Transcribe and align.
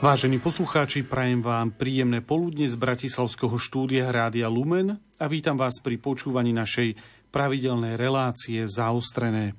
Vážení 0.00 0.40
poslucháči, 0.40 1.04
prajem 1.04 1.44
vám 1.44 1.76
príjemné 1.76 2.24
poludne 2.24 2.64
z 2.64 2.72
Bratislavského 2.72 3.52
štúdia 3.60 4.08
Rádia 4.08 4.48
Lumen 4.48 4.96
a 4.96 5.28
vítam 5.28 5.60
vás 5.60 5.76
pri 5.76 6.00
počúvaní 6.00 6.56
našej 6.56 6.96
pravidelnej 7.28 8.00
relácie 8.00 8.64
Zaostrené. 8.64 9.52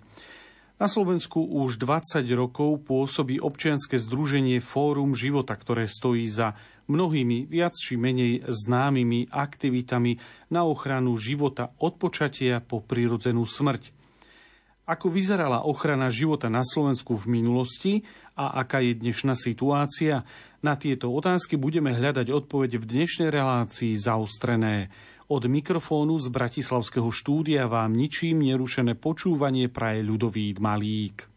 Na 0.81 0.89
Slovensku 0.89 1.45
už 1.45 1.77
20 1.77 2.25
rokov 2.33 2.81
pôsobí 2.89 3.37
občianske 3.37 4.01
združenie 4.01 4.65
Fórum 4.65 5.13
života, 5.13 5.53
ktoré 5.53 5.85
stojí 5.85 6.25
za 6.25 6.57
mnohými 6.89 7.45
viac 7.45 7.77
či 7.77 8.01
menej 8.01 8.41
známymi 8.41 9.29
aktivitami 9.29 10.17
na 10.49 10.65
ochranu 10.65 11.21
života 11.21 11.69
od 11.77 12.01
počatia 12.01 12.65
po 12.65 12.81
prirodzenú 12.81 13.45
smrť. 13.45 13.93
Ako 14.89 15.13
vyzerala 15.13 15.69
ochrana 15.69 16.09
života 16.09 16.49
na 16.49 16.65
Slovensku 16.65 17.13
v 17.13 17.39
minulosti 17.39 18.01
a 18.35 18.61
aká 18.61 18.79
je 18.79 18.97
dnešná 18.97 19.35
situácia? 19.35 20.23
Na 20.61 20.77
tieto 20.77 21.09
otázky 21.09 21.57
budeme 21.57 21.89
hľadať 21.91 22.29
odpoveď 22.29 22.77
v 22.77 22.85
dnešnej 22.85 23.29
relácii 23.33 23.97
zaostrené. 23.97 24.93
Od 25.31 25.47
mikrofónu 25.47 26.19
z 26.19 26.27
Bratislavského 26.27 27.07
štúdia 27.09 27.65
vám 27.65 27.95
ničím 27.95 28.43
nerušené 28.43 28.99
počúvanie 28.99 29.71
praje 29.71 30.03
ľudový 30.03 30.53
Malík. 30.59 31.31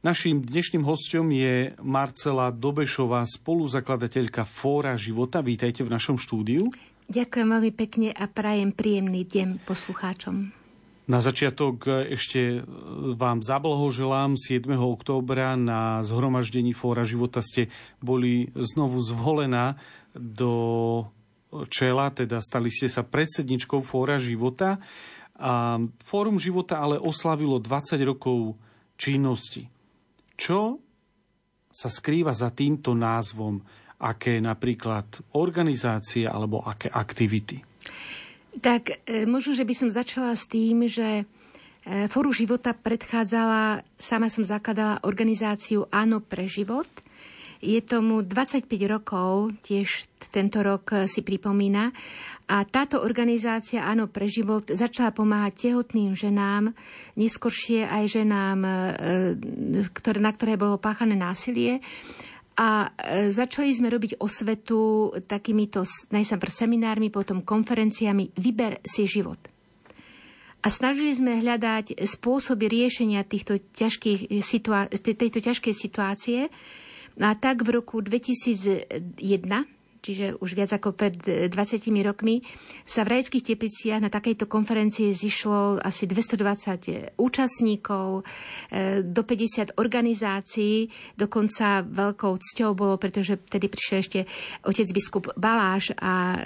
Naším 0.00 0.40
dnešným 0.40 0.80
hostom 0.88 1.28
je 1.28 1.76
Marcela 1.84 2.48
Dobešová, 2.48 3.28
spoluzakladateľka 3.28 4.48
Fóra 4.48 4.96
života. 4.96 5.44
Vítajte 5.44 5.84
v 5.84 5.92
našom 5.92 6.16
štúdiu. 6.16 6.64
Ďakujem 7.12 7.48
veľmi 7.52 7.72
pekne 7.76 8.08
a 8.16 8.24
prajem 8.24 8.72
príjemný 8.72 9.28
deň 9.28 9.60
poslucháčom. 9.68 10.59
Na 11.10 11.18
začiatok 11.18 11.90
ešte 12.06 12.62
vám 13.18 13.42
zablahoželám 13.42 14.38
7. 14.38 14.78
októbra 14.78 15.58
na 15.58 16.06
zhromaždení 16.06 16.70
Fóra 16.70 17.02
života 17.02 17.42
ste 17.42 17.66
boli 17.98 18.54
znovu 18.54 19.02
zvolená 19.02 19.74
do 20.14 21.10
čela, 21.66 22.14
teda 22.14 22.38
stali 22.38 22.70
ste 22.70 22.86
sa 22.86 23.02
predsedničkou 23.02 23.82
Fóra 23.82 24.22
života. 24.22 24.78
A 25.34 25.82
Fórum 25.98 26.38
života 26.38 26.78
ale 26.78 26.94
oslavilo 27.02 27.58
20 27.58 27.98
rokov 28.06 28.54
činnosti. 28.94 29.66
Čo 30.38 30.78
sa 31.74 31.90
skrýva 31.90 32.30
za 32.38 32.54
týmto 32.54 32.94
názvom? 32.94 33.58
Aké 33.98 34.38
napríklad 34.38 35.26
organizácie 35.34 36.30
alebo 36.30 36.62
aké 36.62 36.86
aktivity? 36.86 37.69
Tak 38.58 39.06
e, 39.06 39.26
možno, 39.30 39.54
že 39.54 39.62
by 39.62 39.74
som 39.78 39.88
začala 39.94 40.34
s 40.34 40.50
tým, 40.50 40.90
že 40.90 41.22
e, 41.22 41.24
Fóru 42.10 42.34
života 42.34 42.74
predchádzala, 42.74 43.86
sama 43.94 44.26
som 44.26 44.42
zakladala 44.42 44.98
organizáciu 45.06 45.86
Áno 45.94 46.18
pre 46.18 46.50
život– 46.50 46.90
je 47.60 47.80
tomu 47.84 48.24
25 48.24 48.64
rokov, 48.88 49.52
tiež 49.60 50.08
tento 50.32 50.64
rok 50.64 51.04
si 51.04 51.20
pripomína. 51.20 51.92
A 52.50 52.64
táto 52.64 53.04
organizácia, 53.04 53.84
áno, 53.84 54.08
pre 54.08 54.26
život, 54.26 54.64
začala 54.72 55.12
pomáhať 55.12 55.70
tehotným 55.70 56.16
ženám, 56.16 56.72
neskôršie 57.14 57.84
aj 57.86 58.04
ženám, 58.10 58.58
e, 58.64 58.72
na 60.18 60.30
ktoré 60.32 60.56
bolo 60.56 60.80
páchané 60.80 61.14
násilie. 61.14 61.84
A 62.60 62.92
e, 62.92 63.32
začali 63.32 63.72
sme 63.72 63.88
robiť 63.88 64.20
osvetu 64.20 65.08
takýmito 65.24 65.80
najprv 66.12 66.52
seminármi, 66.52 67.08
potom 67.08 67.40
konferenciami 67.40 68.36
Vyber 68.36 68.84
si 68.84 69.08
život. 69.08 69.40
A 70.60 70.68
snažili 70.68 71.16
sme 71.16 71.40
hľadať 71.40 71.96
spôsoby 72.04 72.68
riešenia 72.68 73.24
týchto 73.24 73.56
ťažkých 73.72 74.44
situá- 74.44 74.92
tejto 74.92 75.40
ťažkej 75.40 75.72
situácie, 75.72 76.52
No 77.20 77.28
a 77.28 77.34
tak 77.34 77.66
v 77.66 77.76
roku 77.76 78.00
2001 78.00 78.86
čiže 80.00 80.40
už 80.40 80.56
viac 80.56 80.72
ako 80.72 80.96
pred 80.96 81.14
20 81.16 81.52
rokmi, 82.04 82.42
sa 82.88 83.04
v 83.04 83.20
Rajských 83.20 83.54
tepliciach 83.54 84.00
na 84.00 84.10
takejto 84.10 84.48
konferencii 84.48 85.12
zišlo 85.12 85.80
asi 85.80 86.08
220 86.08 87.20
účastníkov, 87.20 88.24
e, 88.72 89.00
do 89.04 89.22
50 89.22 89.76
organizácií, 89.76 90.88
dokonca 91.14 91.84
veľkou 91.84 92.32
cťou 92.36 92.70
bolo, 92.74 92.96
pretože 92.96 93.38
vtedy 93.38 93.68
prišiel 93.68 93.98
ešte 94.00 94.20
otec 94.64 94.88
biskup 94.90 95.24
Baláš 95.36 95.92
a 96.00 96.36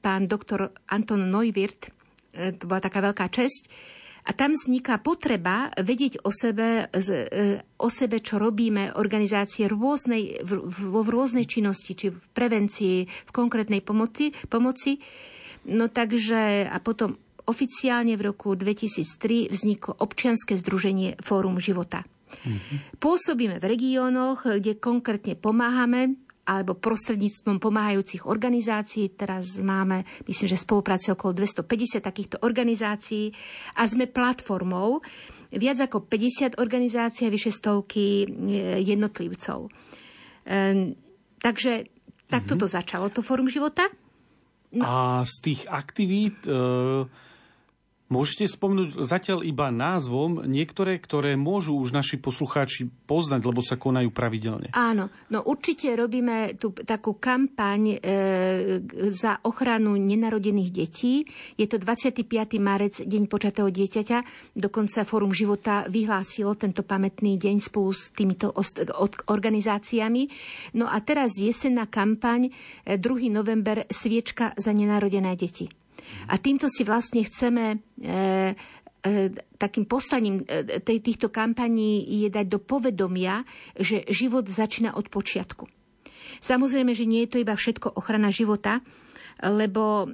pán 0.00 0.30
doktor 0.30 0.70
Anton 0.88 1.28
Neuwirth, 1.28 1.90
e, 2.32 2.54
to 2.54 2.64
bola 2.70 2.80
taká 2.80 3.02
veľká 3.02 3.26
česť, 3.28 3.96
a 4.28 4.30
tam 4.36 4.52
vzniká 4.52 5.00
potreba 5.00 5.72
vedieť 5.80 6.20
o 6.20 6.28
sebe, 6.28 6.92
e, 6.92 7.64
o 7.80 7.88
sebe 7.88 8.20
čo 8.20 8.36
robíme, 8.36 8.92
organizácie 9.00 9.64
rôznej, 9.64 10.44
vo 10.44 11.00
v 11.00 11.08
rôznej 11.08 11.48
činnosti, 11.48 11.96
či 11.96 12.12
v 12.12 12.20
prevencii, 12.36 13.08
v 13.08 13.30
konkrétnej 13.32 13.80
pomoci. 13.80 14.36
pomoci. 14.52 15.00
No 15.72 15.88
takže 15.88 16.68
a 16.68 16.76
potom 16.84 17.16
oficiálne 17.48 18.20
v 18.20 18.28
roku 18.28 18.52
2003 18.52 19.48
vzniklo 19.48 19.96
občianske 19.96 20.60
združenie 20.60 21.16
Fórum 21.24 21.56
života. 21.56 22.04
Mm-hmm. 22.28 23.00
Pôsobíme 23.00 23.56
v 23.56 23.64
regiónoch, 23.64 24.44
kde 24.44 24.76
konkrétne 24.76 25.32
pomáhame 25.32 26.20
alebo 26.48 26.72
prostredníctvom 26.80 27.60
pomáhajúcich 27.60 28.24
organizácií. 28.24 29.12
Teraz 29.12 29.60
máme, 29.60 30.08
myslím, 30.24 30.48
že 30.48 30.56
spolupráce 30.56 31.12
okolo 31.12 31.36
250 31.44 32.00
takýchto 32.00 32.36
organizácií 32.40 33.36
a 33.76 33.84
sme 33.84 34.08
platformou 34.08 35.04
viac 35.52 35.78
ako 35.84 36.08
50 36.08 36.56
organizácií 36.56 37.28
a 37.28 37.34
vyše 37.34 37.52
stovky 37.52 38.24
e, 38.24 38.26
jednotlivcov. 38.80 39.68
Ehm, 40.48 40.96
takže 41.40 41.88
takto 42.28 42.56
mm-hmm. 42.56 42.64
to 42.64 42.74
začalo, 42.80 43.04
to 43.12 43.20
Fórum 43.20 43.52
života. 43.52 43.88
No. 44.72 44.84
A 44.84 44.94
z 45.24 45.34
tých 45.40 45.62
aktivít 45.68 46.44
e- 46.48 47.27
Môžete 48.08 48.48
spomenúť 48.48 49.04
zatiaľ 49.04 49.44
iba 49.44 49.68
názvom 49.68 50.48
niektoré, 50.48 50.96
ktoré 50.96 51.36
môžu 51.36 51.76
už 51.76 51.92
naši 51.92 52.16
poslucháči 52.16 52.88
poznať, 53.04 53.44
lebo 53.44 53.60
sa 53.60 53.76
konajú 53.76 54.08
pravidelne. 54.08 54.72
Áno, 54.72 55.12
no 55.28 55.44
určite 55.44 55.92
robíme 55.92 56.56
tú 56.56 56.72
takú 56.72 57.20
kampaň 57.20 57.80
e, 57.92 57.96
za 59.12 59.44
ochranu 59.44 60.00
nenarodených 60.00 60.70
detí. 60.72 61.28
Je 61.60 61.68
to 61.68 61.76
25. 61.76 62.24
marec, 62.56 62.96
Deň 62.96 63.28
počatého 63.28 63.68
dieťaťa. 63.68 64.18
Dokonca 64.56 65.04
Fórum 65.04 65.36
života 65.36 65.84
vyhlásilo 65.84 66.56
tento 66.56 66.88
pamätný 66.88 67.36
deň 67.36 67.60
spolu 67.60 67.92
s 67.92 68.08
týmito 68.16 68.56
organizáciami. 69.28 70.32
No 70.80 70.88
a 70.88 70.96
teraz 71.04 71.36
jesenná 71.36 71.84
kampaň, 71.84 72.48
2. 72.88 72.96
E, 72.96 73.28
november, 73.28 73.84
Sviečka 73.92 74.56
za 74.56 74.72
nenarodené 74.72 75.36
deti. 75.36 75.68
A 76.28 76.34
týmto 76.36 76.68
si 76.68 76.84
vlastne 76.84 77.24
chceme 77.24 77.64
e, 77.72 77.76
e, 78.04 78.12
takým 79.56 79.88
poslaním 79.88 80.44
e, 80.44 80.80
týchto 80.82 81.32
kampaní 81.32 82.04
je 82.04 82.28
dať 82.28 82.46
do 82.46 82.60
povedomia, 82.60 83.42
že 83.78 84.04
život 84.12 84.44
začína 84.46 84.94
od 84.96 85.08
počiatku. 85.08 85.64
Samozrejme, 86.38 86.92
že 86.94 87.08
nie 87.08 87.26
je 87.26 87.30
to 87.34 87.42
iba 87.42 87.56
všetko 87.56 87.98
ochrana 87.98 88.30
života, 88.30 88.78
lebo 89.42 90.10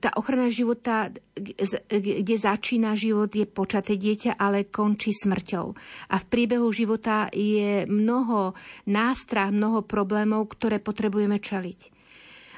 tá 0.00 0.08
ochrana 0.16 0.48
života, 0.48 1.12
kde 1.36 2.34
začína 2.36 2.96
život, 2.96 3.28
je 3.28 3.44
počaté 3.44 4.00
dieťa, 4.00 4.40
ale 4.40 4.72
končí 4.72 5.12
smrťou. 5.12 5.66
A 6.12 6.16
v 6.16 6.28
priebehu 6.28 6.72
života 6.72 7.28
je 7.28 7.84
mnoho 7.84 8.56
nástrah, 8.88 9.52
mnoho 9.52 9.84
problémov, 9.84 10.48
ktoré 10.56 10.80
potrebujeme 10.80 11.36
čeliť. 11.36 11.95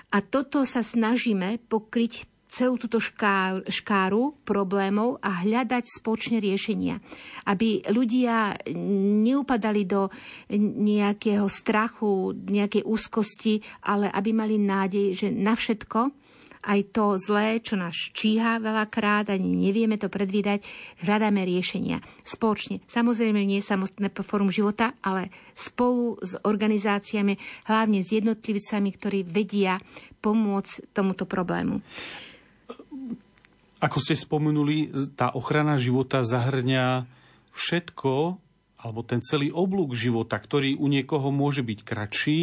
A 0.08 0.24
toto 0.24 0.64
sa 0.64 0.80
snažíme 0.80 1.60
pokryť 1.68 2.24
celú 2.48 2.80
túto 2.80 2.96
škáru 3.68 4.22
problémov 4.40 5.20
a 5.20 5.44
hľadať 5.44 5.84
spoločne 6.00 6.40
riešenia. 6.40 6.96
Aby 7.44 7.84
ľudia 7.92 8.56
neupadali 9.20 9.84
do 9.84 10.08
nejakého 10.56 11.44
strachu, 11.44 12.32
nejakej 12.32 12.88
úzkosti, 12.88 13.60
ale 13.84 14.08
aby 14.08 14.32
mali 14.32 14.56
nádej, 14.56 15.06
že 15.12 15.28
na 15.28 15.52
všetko 15.52 16.27
aj 16.64 16.80
to 16.90 17.14
zlé, 17.20 17.62
čo 17.62 17.78
nás 17.78 17.94
číha 17.94 18.58
veľakrát, 18.58 19.30
ani 19.30 19.54
nevieme 19.54 20.00
to 20.00 20.10
predvídať, 20.10 20.66
hľadáme 21.04 21.44
riešenia. 21.46 22.02
Spoločne. 22.26 22.82
Samozrejme 22.90 23.42
nie 23.44 23.62
samotné 23.62 24.10
fórum 24.22 24.50
života, 24.50 24.94
ale 25.02 25.30
spolu 25.54 26.18
s 26.18 26.34
organizáciami, 26.42 27.38
hlavne 27.70 28.02
s 28.02 28.10
jednotlivcami, 28.14 28.88
ktorí 28.94 29.18
vedia 29.26 29.78
pomôcť 30.18 30.90
tomuto 30.90 31.24
problému. 31.24 31.80
Ako 33.78 34.02
ste 34.02 34.18
spomenuli, 34.18 34.90
tá 35.14 35.30
ochrana 35.38 35.78
života 35.78 36.26
zahrňa 36.26 37.06
všetko, 37.54 38.42
alebo 38.78 39.00
ten 39.02 39.22
celý 39.22 39.50
oblúk 39.54 39.94
života, 39.94 40.38
ktorý 40.38 40.78
u 40.78 40.86
niekoho 40.90 41.30
môže 41.30 41.62
byť 41.62 41.78
kratší, 41.82 42.40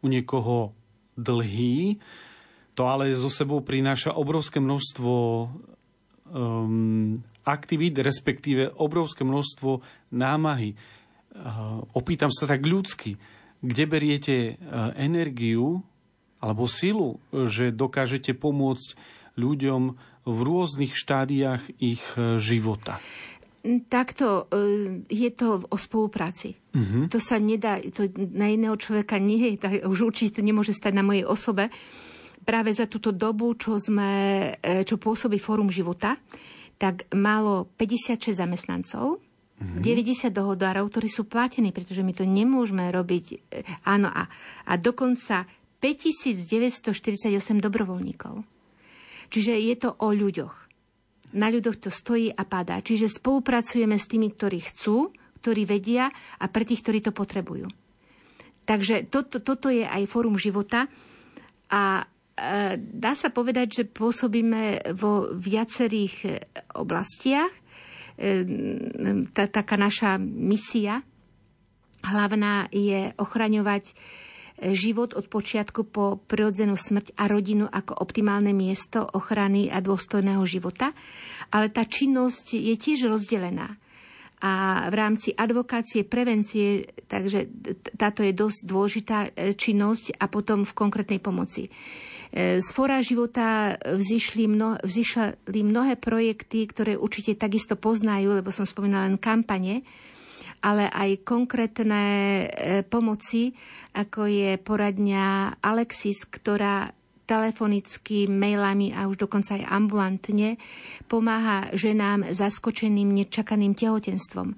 u 0.00 0.06
niekoho 0.08 0.76
dlhý. 1.16 2.00
To 2.74 2.82
ale 2.90 3.14
zo 3.14 3.30
sebou 3.30 3.62
prináša 3.62 4.14
obrovské 4.14 4.58
množstvo 4.58 5.14
um, 6.34 7.22
aktivít, 7.46 7.98
respektíve 8.02 8.74
obrovské 8.74 9.22
množstvo 9.22 9.78
námahy. 10.10 10.74
opýtam 11.94 12.30
sa 12.34 12.46
tak 12.46 12.66
ľudsky, 12.66 13.18
kde 13.64 13.84
beriete 13.86 14.36
energiu 14.94 15.82
alebo 16.42 16.68
silu, 16.68 17.22
že 17.32 17.72
dokážete 17.72 18.36
pomôcť 18.36 18.98
ľuďom 19.40 19.82
v 20.24 20.38
rôznych 20.40 20.92
štádiách 20.92 21.62
ich 21.80 22.04
života? 22.38 23.00
Takto 23.88 24.52
je 25.08 25.30
to 25.32 25.64
o 25.64 25.76
spolupráci. 25.80 26.52
Uh-huh. 26.76 27.08
To 27.08 27.16
sa 27.16 27.40
nedá, 27.40 27.80
to 27.80 28.12
na 28.12 28.52
jedného 28.52 28.76
človeka 28.76 29.16
nie 29.16 29.56
je, 29.56 29.80
už 29.88 30.12
určite 30.12 30.40
to 30.40 30.42
nemôže 30.44 30.76
stať 30.76 30.92
na 30.92 31.00
mojej 31.00 31.24
osobe. 31.24 31.72
Práve 32.44 32.76
za 32.76 32.84
túto 32.84 33.10
dobu, 33.10 33.56
čo, 33.56 33.80
sme, 33.80 34.52
čo 34.60 35.00
pôsobí 35.00 35.40
Fórum 35.40 35.72
života, 35.72 36.20
tak 36.76 37.08
malo 37.14 37.70
56 37.80 38.36
zamestnancov, 38.36 39.16
mm-hmm. 39.16 39.80
90 39.80 40.28
dohodárov, 40.34 40.90
ktorí 40.90 41.08
sú 41.08 41.24
platení, 41.24 41.70
pretože 41.70 42.02
my 42.04 42.12
to 42.12 42.26
nemôžeme 42.26 42.84
robiť. 42.90 43.24
E, 43.48 43.64
áno, 43.86 44.10
a, 44.10 44.26
a 44.68 44.72
dokonca 44.76 45.46
5948 45.78 47.32
dobrovoľníkov. 47.60 48.34
Čiže 49.30 49.52
je 49.56 49.74
to 49.78 49.90
o 49.96 50.12
ľuďoch. 50.12 50.54
Na 51.34 51.50
ľuďoch 51.50 51.76
to 51.82 51.90
stojí 51.90 52.30
a 52.30 52.44
padá. 52.46 52.78
Čiže 52.78 53.10
spolupracujeme 53.10 53.98
s 53.98 54.06
tými, 54.06 54.30
ktorí 54.30 54.62
chcú, 54.70 55.10
ktorí 55.42 55.66
vedia 55.66 56.12
a 56.38 56.44
pre 56.46 56.62
tých, 56.62 56.84
ktorí 56.86 57.02
to 57.02 57.12
potrebujú. 57.16 57.66
Takže 58.64 59.10
toto, 59.12 59.44
toto 59.44 59.68
je 59.68 59.84
aj 59.84 60.08
fórum 60.08 60.40
života 60.40 60.88
a 61.68 62.04
E, 62.04 62.13
dá 62.78 63.12
sa 63.14 63.30
povedať, 63.30 63.82
že 63.82 63.84
pôsobíme 63.86 64.94
vo 64.98 65.30
viacerých 65.30 66.14
e, 66.26 66.30
oblastiach. 66.74 67.50
E, 68.18 69.26
tá, 69.30 69.46
taká 69.46 69.78
naša 69.78 70.18
misia 70.18 71.02
hlavná 72.04 72.68
je 72.74 73.14
ochraňovať 73.16 73.96
život 74.70 75.18
od 75.18 75.26
počiatku 75.26 75.90
po 75.90 76.20
prirodzenú 76.30 76.78
smrť 76.78 77.18
a 77.18 77.26
rodinu 77.26 77.66
ako 77.66 77.98
optimálne 77.98 78.54
miesto 78.54 79.02
ochrany 79.02 79.66
a 79.66 79.82
dôstojného 79.82 80.42
života. 80.46 80.94
Ale 81.50 81.74
tá 81.74 81.82
činnosť 81.82 82.54
je 82.54 82.74
tiež 82.78 83.10
rozdelená. 83.10 83.74
A 84.44 84.84
v 84.92 84.94
rámci 84.94 85.32
advokácie, 85.32 86.04
prevencie, 86.04 86.86
takže 87.08 87.48
táto 87.96 88.20
je 88.20 88.36
dosť 88.36 88.58
dôležitá 88.68 89.18
činnosť 89.56 90.20
a 90.20 90.28
potom 90.28 90.68
v 90.68 90.76
konkrétnej 90.76 91.18
pomoci. 91.18 91.72
Z 92.34 92.66
Fora 92.74 92.98
života 92.98 93.78
vzýšli, 93.78 94.50
mno, 94.50 94.82
vzýšli 94.82 95.62
mnohé 95.62 95.94
projekty, 95.94 96.66
ktoré 96.66 96.98
určite 96.98 97.38
takisto 97.38 97.78
poznajú, 97.78 98.34
lebo 98.34 98.50
som 98.50 98.66
spomínala 98.66 99.06
len 99.06 99.22
kampane, 99.22 99.86
ale 100.58 100.90
aj 100.90 101.22
konkrétne 101.22 102.02
e, 102.02 102.46
pomoci, 102.82 103.54
ako 103.94 104.26
je 104.26 104.58
poradňa 104.58 105.60
Alexis, 105.62 106.26
ktorá 106.26 106.90
telefonicky, 107.24 108.28
mailami 108.28 108.92
a 108.92 109.08
už 109.08 109.24
dokonca 109.26 109.56
aj 109.56 109.64
ambulantne 109.68 110.60
pomáha 111.08 111.72
ženám 111.72 112.28
zaskočeným 112.30 113.08
nečakaným 113.10 113.72
tehotenstvom. 113.72 114.52
E, 114.52 114.56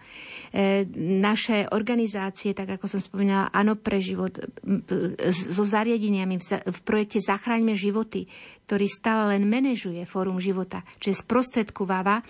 naše 1.23 1.71
organizácie, 1.71 2.53
tak 2.53 2.79
ako 2.79 2.87
som 2.91 3.01
spomínala, 3.01 3.49
Áno 3.55 3.79
pre 3.79 4.03
život, 4.03 4.37
so 5.31 5.65
zariadeniami 5.65 6.37
v 6.43 6.79
projekte 6.83 7.23
Zachráňme 7.23 7.79
životy, 7.79 8.27
ktorý 8.67 8.91
stále 8.91 9.39
len 9.39 9.47
manažuje 9.47 10.03
Fórum 10.03 10.43
života, 10.43 10.83
čiže 10.99 11.23
sprostredkováva 11.23 12.27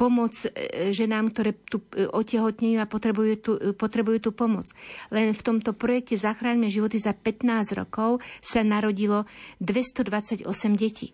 pomoc 0.00 0.32
e, 0.48 0.88
ženám, 0.96 1.28
ktoré 1.36 1.52
tu 1.52 1.84
e, 1.92 2.08
otehotnejú 2.08 2.80
a 2.80 2.88
potrebujú 2.88 3.34
tú, 3.36 3.52
potrebujú 3.76 4.18
tú 4.24 4.30
pomoc. 4.32 4.72
Len 5.12 5.36
v 5.36 5.44
tomto 5.44 5.76
projekte 5.76 6.16
Zachráňme 6.16 6.72
životy 6.72 6.96
za 6.96 7.12
15 7.12 7.76
rokov 7.76 8.24
sa 8.40 8.64
narodilo 8.64 9.28
228 9.60 10.48
detí. 10.80 11.12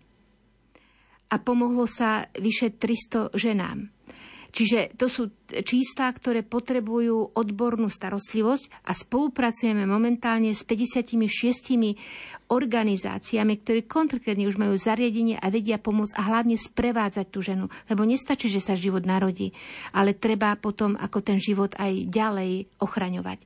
A 1.31 1.39
pomohlo 1.39 1.83
sa 1.83 2.31
vyše 2.39 2.71
300 2.71 3.35
ženám. 3.35 3.91
Čiže 4.51 4.99
to 4.99 5.07
sú 5.07 5.31
čísla, 5.63 6.11
ktoré 6.11 6.43
potrebujú 6.43 7.35
odbornú 7.35 7.87
starostlivosť 7.87 8.83
a 8.83 8.91
spolupracujeme 8.91 9.87
momentálne 9.87 10.51
s 10.51 10.67
56 10.67 11.15
organizáciami, 12.51 13.53
ktoré 13.63 13.87
konkrétne 13.87 14.47
už 14.47 14.59
majú 14.59 14.75
zariadenie 14.75 15.39
a 15.39 15.47
vedia 15.47 15.79
pomôcť 15.79 16.15
a 16.19 16.21
hlavne 16.27 16.59
sprevádzať 16.59 17.25
tú 17.31 17.39
ženu. 17.39 17.65
Lebo 17.87 18.03
nestačí, 18.03 18.51
že 18.51 18.59
sa 18.59 18.75
život 18.75 19.07
narodí, 19.07 19.55
ale 19.95 20.15
treba 20.19 20.55
potom 20.59 20.99
ako 20.99 21.23
ten 21.23 21.39
život 21.39 21.71
aj 21.79 22.11
ďalej 22.11 22.67
ochraňovať. 22.83 23.39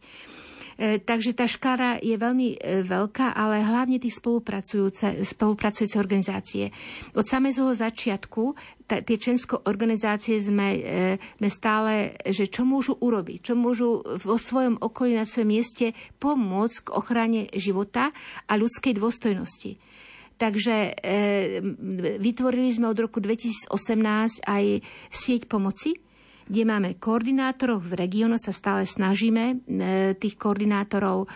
E, 0.76 1.00
takže 1.00 1.32
tá 1.32 1.48
škára 1.48 2.04
je 2.04 2.20
veľmi 2.20 2.60
e, 2.60 2.84
veľká, 2.84 3.32
ale 3.32 3.64
hlavne 3.64 3.96
tých 3.96 4.20
spolupracujúce, 4.20 5.24
spolupracujúce 5.24 5.96
organizácie. 5.96 6.68
Od 7.16 7.24
samého 7.24 7.72
začiatku 7.72 8.44
tá, 8.84 9.00
tie 9.00 9.16
členské 9.16 9.56
organizácie 9.64 10.36
sme, 10.36 10.68
e, 10.76 10.82
sme 11.40 11.50
stále, 11.50 12.20
že 12.28 12.52
čo 12.52 12.68
môžu 12.68 13.00
urobiť, 13.00 13.40
čo 13.40 13.54
môžu 13.56 14.04
vo 14.04 14.36
svojom 14.36 14.76
okolí 14.84 15.16
na 15.16 15.24
svojom 15.24 15.48
mieste 15.48 15.96
pomôcť 16.20 16.78
k 16.86 16.94
ochrane 16.94 17.42
života 17.56 18.12
a 18.44 18.54
ľudskej 18.60 19.00
dôstojnosti. 19.00 19.80
Takže 20.36 20.76
e, 20.76 20.94
vytvorili 22.20 22.68
sme 22.76 22.92
od 22.92 23.00
roku 23.00 23.24
2018 23.24 24.44
aj 24.44 24.84
sieť 25.08 25.48
pomoci, 25.48 25.96
kde 26.46 26.64
máme 26.64 27.02
koordinátorov 27.02 27.82
v 27.82 28.06
regiónoch, 28.06 28.38
sa 28.38 28.54
stále 28.54 28.86
snažíme 28.86 29.44
e, 29.50 29.56
tých 30.14 30.38
koordinátorov 30.38 31.26
e, 31.26 31.28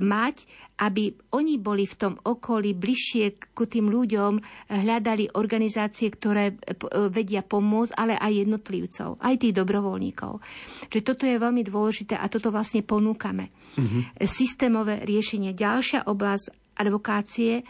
mať, 0.00 0.48
aby 0.80 1.12
oni 1.36 1.60
boli 1.60 1.84
v 1.84 1.98
tom 2.00 2.14
okolí 2.16 2.72
bližšie 2.72 3.52
ku 3.52 3.68
tým 3.68 3.92
ľuďom, 3.92 4.40
hľadali 4.72 5.36
organizácie, 5.36 6.08
ktoré 6.08 6.56
e, 6.56 7.12
vedia 7.12 7.44
pomôcť, 7.44 7.92
ale 7.92 8.14
aj 8.16 8.32
jednotlivcov, 8.48 9.20
aj 9.20 9.34
tých 9.36 9.54
dobrovoľníkov. 9.56 10.32
Čiže 10.88 11.04
toto 11.04 11.28
je 11.28 11.36
veľmi 11.36 11.62
dôležité 11.68 12.16
a 12.16 12.26
toto 12.32 12.48
vlastne 12.48 12.80
ponúkame. 12.80 13.52
Mm-hmm. 13.76 14.24
Systémové 14.24 15.04
riešenie. 15.04 15.52
Ďalšia 15.52 16.08
oblasť 16.08 16.76
advokácie, 16.80 17.62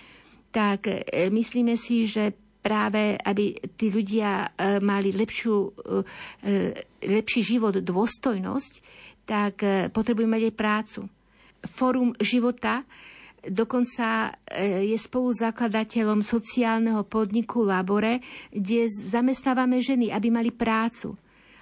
tak 0.48 0.88
myslíme 1.12 1.76
si, 1.76 2.08
že 2.08 2.47
práve, 2.68 3.16
aby 3.16 3.56
tí 3.80 3.88
ľudia 3.88 4.52
e, 4.52 4.76
mali 4.84 5.08
lepšiu, 5.16 5.56
e, 5.56 5.70
e, 6.44 6.52
lepší 7.08 7.40
život, 7.40 7.80
dôstojnosť, 7.80 8.74
tak 9.24 9.60
potrebujú 9.92 10.24
mať 10.24 10.42
aj 10.48 10.54
prácu. 10.56 11.00
Fórum 11.60 12.16
života 12.16 12.80
dokonca 13.44 14.32
je 14.80 14.96
spoluzakladateľom 14.96 16.24
sociálneho 16.24 17.04
podniku 17.04 17.60
Labore, 17.60 18.24
kde 18.48 18.88
zamestnávame 18.88 19.84
ženy, 19.84 20.08
aby 20.16 20.32
mali 20.32 20.48
prácu 20.48 21.12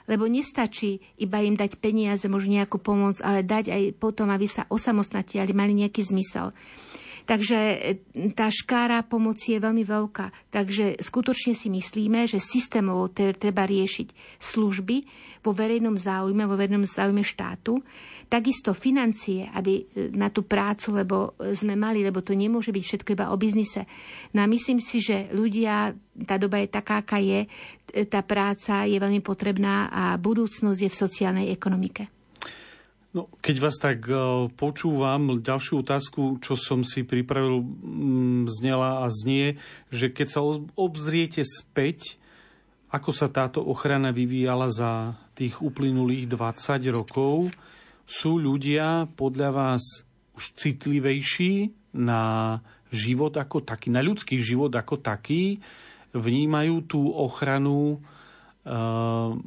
lebo 0.06 0.30
nestačí 0.30 1.02
iba 1.18 1.42
im 1.42 1.58
dať 1.58 1.82
peniaze, 1.82 2.30
možno 2.30 2.62
nejakú 2.62 2.78
pomoc, 2.78 3.18
ale 3.20 3.42
dať 3.42 3.75
aj 3.75 3.82
potom, 3.98 4.30
aby 4.30 4.46
sa 4.46 4.62
osamostatili, 4.70 5.50
mali 5.50 5.75
nejaký 5.75 6.06
zmysel. 6.06 6.54
Takže 7.26 7.59
e, 7.59 7.78
tá 8.38 8.47
škára 8.47 9.02
pomoci 9.02 9.59
je 9.59 9.61
veľmi 9.61 9.83
veľká. 9.83 10.54
Takže 10.54 11.02
skutočne 11.02 11.59
si 11.59 11.66
myslíme, 11.66 12.30
že 12.30 12.38
systémovo 12.38 13.11
treba 13.11 13.66
riešiť 13.66 14.38
služby 14.38 14.97
vo 15.42 15.50
verejnom 15.50 15.99
záujme, 15.99 16.47
vo 16.47 16.54
verejnom 16.54 16.87
záujme 16.87 17.26
štátu, 17.26 17.83
takisto 18.30 18.71
financie, 18.78 19.50
aby 19.50 19.83
e, 19.83 20.14
na 20.14 20.30
tú 20.30 20.47
prácu, 20.47 20.95
lebo 20.95 21.16
sme 21.50 21.75
mali, 21.75 22.06
lebo 22.06 22.23
to 22.23 22.30
nemôže 22.33 22.71
byť 22.71 22.85
všetko 22.87 23.11
iba 23.18 23.35
o 23.35 23.37
biznise. 23.37 23.90
No 24.30 24.42
a 24.42 24.47
myslím 24.47 24.78
si, 24.78 25.02
že 25.02 25.26
ľudia, 25.35 25.99
tá 26.25 26.38
doba 26.38 26.62
je 26.62 26.71
taká, 26.71 27.02
aká 27.02 27.18
je, 27.18 27.50
e, 27.90 28.06
tá 28.06 28.23
práca 28.23 28.87
je 28.87 29.02
veľmi 29.02 29.18
potrebná 29.18 29.90
a 29.90 30.14
budúcnosť 30.14 30.80
je 30.87 30.90
v 30.95 31.00
sociálnej 31.02 31.47
ekonomike. 31.50 32.15
No, 33.16 33.32
keď 33.40 33.56
vás 33.64 33.80
tak 33.80 34.04
uh, 34.12 34.44
počúvam, 34.61 35.40
ďalšiu 35.40 35.80
otázku, 35.80 36.37
čo 36.44 36.52
som 36.52 36.85
si 36.85 37.00
pripravil, 37.00 37.64
um, 37.64 38.44
znela 38.44 39.00
a 39.00 39.08
znie, 39.08 39.56
že 39.88 40.12
keď 40.12 40.28
sa 40.28 40.44
obzriete 40.76 41.40
späť, 41.40 42.20
ako 42.92 43.16
sa 43.16 43.32
táto 43.32 43.64
ochrana 43.64 44.12
vyvíjala 44.12 44.68
za 44.68 45.16
tých 45.32 45.64
uplynulých 45.64 46.28
20 46.28 46.92
rokov, 46.92 47.49
sú 48.04 48.37
ľudia 48.37 49.08
podľa 49.16 49.49
vás 49.49 50.04
už 50.37 50.52
citlivejší 50.52 51.73
na 51.96 52.61
život 52.92 53.32
ako 53.32 53.64
taký, 53.64 53.88
na 53.88 54.04
ľudský 54.04 54.37
život 54.44 54.76
ako 54.76 55.00
taký, 55.00 55.64
vnímajú 56.12 56.85
tú 56.85 57.00
ochranu 57.16 57.96
uh, 58.68 59.40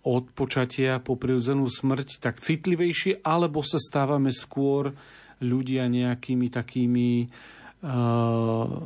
od 0.00 0.32
počatia 0.32 0.96
po 1.02 1.16
prirodzenú 1.20 1.68
smrť 1.68 2.20
tak 2.22 2.40
citlivejšie, 2.40 3.20
alebo 3.20 3.60
sa 3.60 3.76
stávame 3.76 4.32
skôr 4.32 4.96
ľudia 5.40 5.88
nejakými 5.88 6.48
takými 6.48 7.28
uh, 7.84 8.80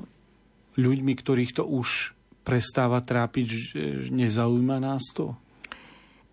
ľuďmi, 0.75 1.12
ktorých 1.14 1.52
to 1.54 1.64
už 1.66 2.18
prestáva 2.44 3.00
trápiť, 3.00 3.47
že 3.49 3.83
nezaujíma 4.12 4.76
nás 4.83 5.11
to? 5.14 5.38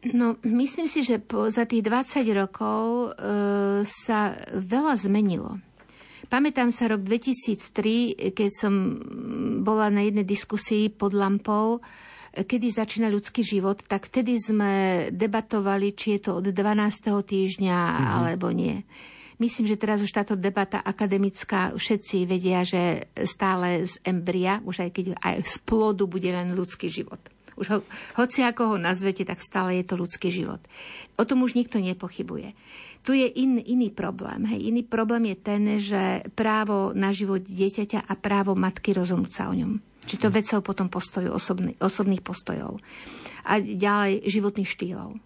No, 0.01 0.33
myslím 0.41 0.89
si, 0.89 1.05
že 1.05 1.21
po, 1.21 1.53
za 1.53 1.69
tých 1.69 1.85
20 1.85 2.25
rokov 2.33 2.81
e, 2.81 3.09
sa 3.85 4.33
veľa 4.49 4.97
zmenilo. 4.97 5.61
Pamätám 6.25 6.73
sa 6.73 6.89
rok 6.89 7.05
2003, 7.05 8.33
keď 8.33 8.49
som 8.49 8.73
bola 9.61 9.93
na 9.93 10.01
jednej 10.01 10.25
diskusii 10.25 10.89
pod 10.89 11.13
lampou, 11.13 11.85
kedy 12.31 12.67
začína 12.71 13.11
ľudský 13.11 13.43
život, 13.43 13.83
tak 13.83 14.07
vtedy 14.07 14.39
sme 14.39 15.07
debatovali, 15.11 15.91
či 15.91 16.17
je 16.17 16.31
to 16.31 16.39
od 16.39 16.47
12. 16.47 16.55
týždňa 17.11 17.77
mm-hmm. 17.77 18.11
alebo 18.15 18.47
nie. 18.55 18.83
Myslím, 19.41 19.65
že 19.73 19.81
teraz 19.81 19.99
už 20.05 20.13
táto 20.13 20.37
debata 20.37 20.85
akademická, 20.85 21.73
všetci 21.73 22.29
vedia, 22.29 22.61
že 22.61 23.09
stále 23.25 23.89
z 23.89 23.97
embria, 24.05 24.61
už 24.61 24.85
aj 24.85 24.89
keď 24.93 25.05
aj 25.17 25.35
z 25.49 25.55
plodu 25.65 26.05
bude 26.05 26.29
len 26.29 26.53
ľudský 26.53 26.93
život. 26.93 27.17
Už 27.57 27.67
ho, 27.73 27.77
hoci 28.21 28.45
ako 28.45 28.73
ho 28.73 28.77
nazvete, 28.77 29.25
tak 29.25 29.41
stále 29.41 29.81
je 29.81 29.85
to 29.85 29.97
ľudský 29.97 30.29
život. 30.29 30.61
O 31.17 31.25
tom 31.25 31.41
už 31.41 31.57
nikto 31.57 31.81
nepochybuje. 31.81 32.53
Tu 33.01 33.17
je 33.17 33.27
in, 33.33 33.57
iný 33.57 33.89
problém. 33.89 34.45
Hej. 34.45 34.71
Iný 34.71 34.85
problém 34.85 35.33
je 35.33 35.37
ten, 35.41 35.63
že 35.81 36.21
právo 36.37 36.93
na 36.93 37.09
život 37.09 37.41
dieťaťa 37.41 38.05
a 38.05 38.13
právo 38.13 38.53
matky 38.53 38.93
rozhodnúť 38.93 39.33
sa 39.33 39.49
o 39.49 39.57
ňom. 39.57 39.90
Či 40.01 40.15
to 40.17 40.33
vecou 40.33 40.59
potom 40.65 40.89
postojov, 40.89 41.37
osobný, 41.37 41.77
osobných 41.77 42.25
postojov. 42.25 42.81
A 43.45 43.61
ďalej 43.61 44.25
životných 44.25 44.69
štýlov. 44.69 45.17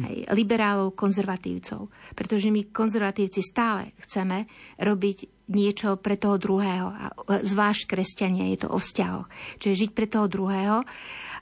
Hej, 0.00 0.30
liberálov, 0.32 0.94
konzervatívcov. 0.94 1.90
Pretože 2.14 2.48
my 2.48 2.70
konzervatívci 2.70 3.42
stále 3.42 3.90
chceme 4.06 4.46
robiť 4.78 5.50
niečo 5.50 5.98
pre 5.98 6.14
toho 6.14 6.38
druhého. 6.38 6.88
A 6.94 7.10
zvlášť 7.26 7.90
kresťania 7.90 8.54
je 8.54 8.64
to 8.64 8.68
o 8.70 8.78
vzťahoch. 8.78 9.26
Čiže 9.58 9.80
žiť 9.86 9.90
pre 9.90 10.06
toho 10.06 10.30
druhého 10.30 10.86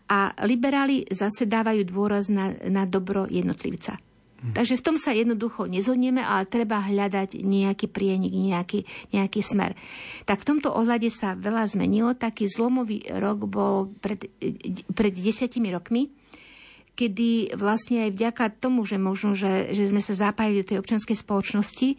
a 0.08 0.18
liberáli 0.48 1.04
zase 1.12 1.44
dávajú 1.44 1.84
dôraz 1.84 2.32
na, 2.32 2.56
na 2.72 2.88
dobro 2.88 3.28
jednotlivca. 3.28 4.00
Hmm. 4.38 4.54
Takže 4.54 4.78
v 4.78 4.84
tom 4.86 4.94
sa 4.94 5.10
jednoducho 5.10 5.66
nezhodneme, 5.66 6.22
ale 6.22 6.46
treba 6.46 6.78
hľadať 6.78 7.42
nejaký 7.42 7.90
prienik, 7.90 8.30
nejaký, 8.30 8.86
nejaký 9.10 9.40
smer. 9.42 9.74
Tak 10.30 10.46
v 10.46 10.48
tomto 10.54 10.70
ohľade 10.70 11.10
sa 11.10 11.34
veľa 11.34 11.66
zmenilo. 11.66 12.14
Taký 12.14 12.46
zlomový 12.46 13.02
rok 13.18 13.50
bol 13.50 13.90
pred, 13.98 14.30
pred 14.94 15.10
desiatimi 15.10 15.74
rokmi, 15.74 16.14
kedy 16.98 17.54
vlastne 17.58 18.06
aj 18.06 18.10
vďaka 18.14 18.44
tomu, 18.58 18.82
že 18.82 18.98
možno, 18.98 19.34
že, 19.34 19.70
že 19.70 19.90
sme 19.90 20.02
sa 20.02 20.14
zapájali 20.14 20.62
do 20.62 20.68
tej 20.70 20.78
občianskej 20.82 21.14
spoločnosti, 21.14 21.88
e, 21.94 21.96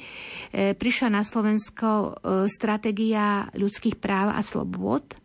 prišla 0.75 1.07
na 1.15 1.23
Slovensko 1.23 1.87
e, 1.87 2.09
stratégia 2.51 3.47
ľudských 3.55 3.95
práv 3.95 4.35
a 4.35 4.43
slobôd, 4.43 5.15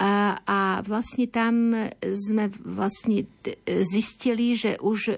a, 0.00 0.38
a 0.46 0.58
vlastne 0.80 1.28
tam 1.28 1.76
sme 2.00 2.48
vlastne 2.64 3.28
zistili, 3.84 4.56
že 4.56 4.80
už 4.80 5.00
e, 5.12 5.16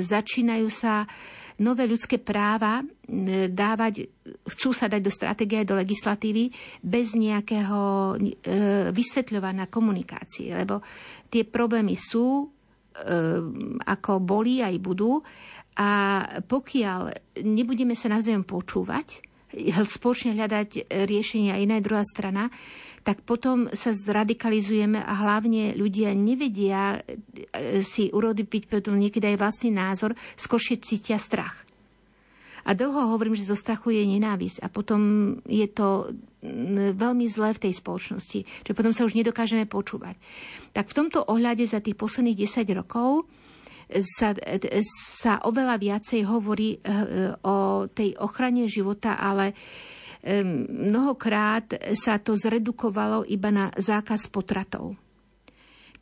začínajú 0.00 0.68
sa 0.72 1.04
nové 1.60 1.84
ľudské 1.84 2.16
práva 2.16 2.80
e, 2.80 2.84
dávať, 3.52 4.08
chcú 4.48 4.72
sa 4.72 4.88
dať 4.88 5.00
do 5.04 5.12
stratégie, 5.12 5.68
do 5.68 5.76
legislatívy 5.76 6.48
bez 6.80 7.12
nejakého 7.12 8.16
e, 8.16 8.20
vysvetľovania 8.88 9.68
komunikácie, 9.68 10.56
lebo 10.56 10.80
tie 11.28 11.44
problémy 11.44 11.96
sú, 11.96 12.48
ako 13.88 14.20
boli 14.20 14.60
aj 14.60 14.76
budú. 14.84 15.16
A 15.80 15.90
pokiaľ 16.44 17.08
nebudeme 17.40 17.96
sa 17.96 18.12
navzájom 18.12 18.44
počúvať, 18.44 19.24
spoločne 19.88 20.36
hľadať 20.36 20.92
riešenia 21.08 21.56
iná 21.60 21.80
druhá 21.80 22.04
strana, 22.04 22.52
tak 23.02 23.26
potom 23.26 23.66
sa 23.74 23.90
zradikalizujeme 23.90 25.02
a 25.02 25.12
hlavne 25.26 25.74
ľudia 25.74 26.14
nevedia 26.14 27.02
e, 27.02 27.82
si 27.82 28.08
urobiť 28.14 28.70
potom 28.70 28.94
niekedy 28.94 29.34
aj 29.34 29.40
vlastný 29.42 29.70
názor, 29.74 30.14
skošie 30.38 30.78
cítia 30.78 31.18
strach. 31.18 31.66
A 32.62 32.78
dlho 32.78 33.10
hovorím, 33.10 33.34
že 33.34 33.50
zo 33.50 33.58
strachu 33.58 33.90
je 33.90 34.06
nenávisť 34.06 34.62
a 34.62 34.70
potom 34.70 35.34
je 35.50 35.66
to 35.66 36.14
veľmi 36.94 37.26
zlé 37.26 37.58
v 37.58 37.62
tej 37.68 37.74
spoločnosti, 37.74 38.40
že 38.46 38.72
potom 38.74 38.94
sa 38.94 39.02
už 39.02 39.18
nedokážeme 39.18 39.66
počúvať. 39.66 40.14
Tak 40.70 40.90
v 40.90 40.96
tomto 40.96 41.26
ohľade 41.26 41.66
za 41.66 41.82
tých 41.82 41.98
posledných 41.98 42.38
10 42.38 42.78
rokov 42.78 43.26
sa, 44.00 44.32
sa 45.20 45.42
oveľa 45.42 45.76
viacej 45.76 46.22
hovorí 46.24 46.78
e, 46.78 46.88
o 47.44 47.86
tej 47.90 48.16
ochrane 48.22 48.64
života, 48.70 49.18
ale 49.20 49.52
mnohokrát 50.22 51.74
sa 51.98 52.22
to 52.22 52.38
zredukovalo 52.38 53.26
iba 53.26 53.50
na 53.50 53.74
zákaz 53.74 54.30
potratov. 54.30 54.94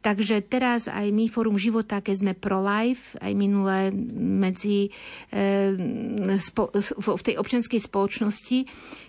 Takže 0.01 0.41
teraz 0.49 0.89
aj 0.89 1.13
my 1.13 1.29
Fórum 1.29 1.61
života, 1.61 2.01
keď 2.01 2.17
sme 2.17 2.33
pro-life, 2.33 3.21
aj 3.21 3.33
minulé 3.37 3.93
medzi, 4.17 4.89
e, 5.29 6.37
spo, 6.41 6.73
v 6.97 7.21
tej 7.21 7.37
občianskej 7.37 7.85
spoločnosti, 7.85 8.59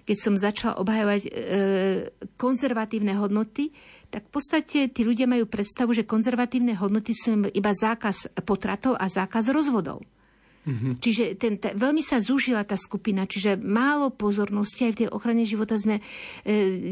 keď 0.04 0.18
som 0.20 0.36
začala 0.36 0.84
obhajovať 0.84 1.22
e, 1.24 1.32
konzervatívne 2.36 3.16
hodnoty, 3.16 3.72
tak 4.12 4.28
v 4.28 4.32
podstate 4.36 4.92
tí 4.92 5.08
ľudia 5.08 5.32
majú 5.32 5.48
predstavu, 5.48 5.96
že 5.96 6.04
konzervatívne 6.04 6.76
hodnoty 6.76 7.16
sú 7.16 7.40
iba 7.56 7.72
zákaz 7.72 8.44
potratov 8.44 9.00
a 9.00 9.08
zákaz 9.08 9.48
rozvodov. 9.56 10.04
Mm-hmm. 10.62 10.94
Čiže 11.02 11.24
ten, 11.42 11.58
t- 11.58 11.74
veľmi 11.74 12.06
sa 12.06 12.22
zúžila 12.22 12.62
tá 12.62 12.78
skupina, 12.78 13.26
čiže 13.26 13.58
málo 13.58 14.14
pozornosti 14.14 14.86
aj 14.86 14.92
v 14.94 15.00
tej 15.06 15.10
ochrane 15.10 15.42
života 15.42 15.74
sme 15.74 15.98
e, 15.98 16.04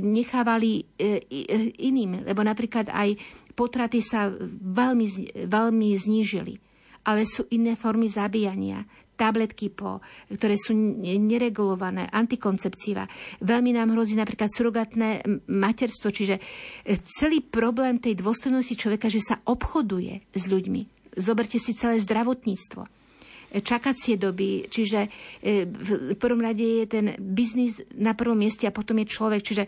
nechávali 0.01 0.89
e, 0.97 1.21
e, 1.21 1.69
iným, 1.85 2.25
lebo 2.25 2.41
napríklad 2.41 2.89
aj 2.89 3.13
potraty 3.53 4.01
sa 4.01 4.33
veľmi, 4.49 5.05
veľmi 5.45 5.89
znížili. 5.93 6.57
Ale 7.05 7.29
sú 7.29 7.45
iné 7.53 7.77
formy 7.77 8.09
zabíjania 8.09 8.83
tabletky 9.19 9.69
po, 9.69 9.99
ktoré 10.31 10.55
sú 10.55 10.71
neregulované, 11.03 12.07
antikoncepcíva. 12.07 13.03
Veľmi 13.43 13.75
nám 13.75 13.91
hrozí 13.91 14.15
napríklad 14.15 14.47
surrogatné 14.47 15.27
materstvo, 15.45 16.09
čiže 16.09 16.39
e, 16.39 16.41
celý 17.05 17.45
problém 17.45 18.01
tej 18.01 18.17
dôstojnosti 18.17 18.73
človeka, 18.73 19.13
že 19.13 19.21
sa 19.21 19.37
obchoduje 19.45 20.25
s 20.33 20.43
ľuďmi. 20.49 21.13
Zoberte 21.21 21.61
si 21.61 21.77
celé 21.77 22.01
zdravotníctvo 22.01 22.98
čakacie 23.49 24.21
doby, 24.21 24.69
čiže 24.69 25.09
e, 25.41 25.65
v 25.65 26.13
prvom 26.15 26.41
rade 26.41 26.61
je 26.61 26.85
ten 26.85 27.05
biznis 27.17 27.81
na 27.97 28.13
prvom 28.13 28.37
mieste 28.37 28.69
a 28.69 28.75
potom 28.75 29.01
je 29.01 29.09
človek. 29.09 29.41
Čiže 29.41 29.63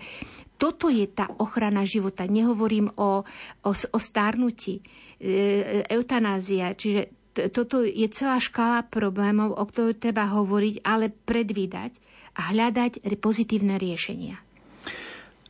toto 0.61 0.93
je 0.93 1.09
tá 1.09 1.25
ochrana 1.41 1.81
života. 1.81 2.29
Nehovorím 2.29 2.93
o, 2.93 3.25
o, 3.65 3.71
o 3.73 3.99
stárnutí, 3.99 4.85
e, 5.17 5.81
eutanázia, 5.89 6.77
čiže 6.77 7.21
toto 7.31 7.87
je 7.87 8.07
celá 8.11 8.43
škála 8.43 8.91
problémov, 8.91 9.55
o 9.55 9.63
ktorých 9.63 10.03
treba 10.03 10.27
hovoriť, 10.27 10.83
ale 10.83 11.07
predvídať 11.07 11.95
a 12.35 12.51
hľadať 12.51 13.07
pozitívne 13.23 13.79
riešenia. 13.79 14.50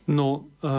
No, 0.02 0.50
e, 0.58 0.70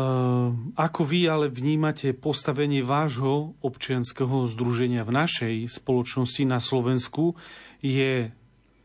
ako 0.75 1.01
vy 1.07 1.31
ale 1.31 1.47
vnímate 1.47 2.11
postavenie 2.11 2.83
vášho 2.83 3.55
občianského 3.63 4.51
združenia 4.51 5.07
v 5.07 5.15
našej 5.15 5.55
spoločnosti 5.79 6.43
na 6.43 6.59
Slovensku? 6.59 7.39
Je 7.79 8.35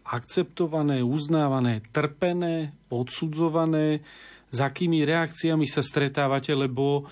akceptované, 0.07 1.03
uznávané, 1.03 1.83
trpené, 1.91 2.71
odsudzované? 2.87 4.07
S 4.49 4.59
akými 4.63 5.03
reakciami 5.03 5.67
sa 5.67 5.83
stretávate? 5.83 6.55
Lebo 6.55 7.03
e, 7.03 7.05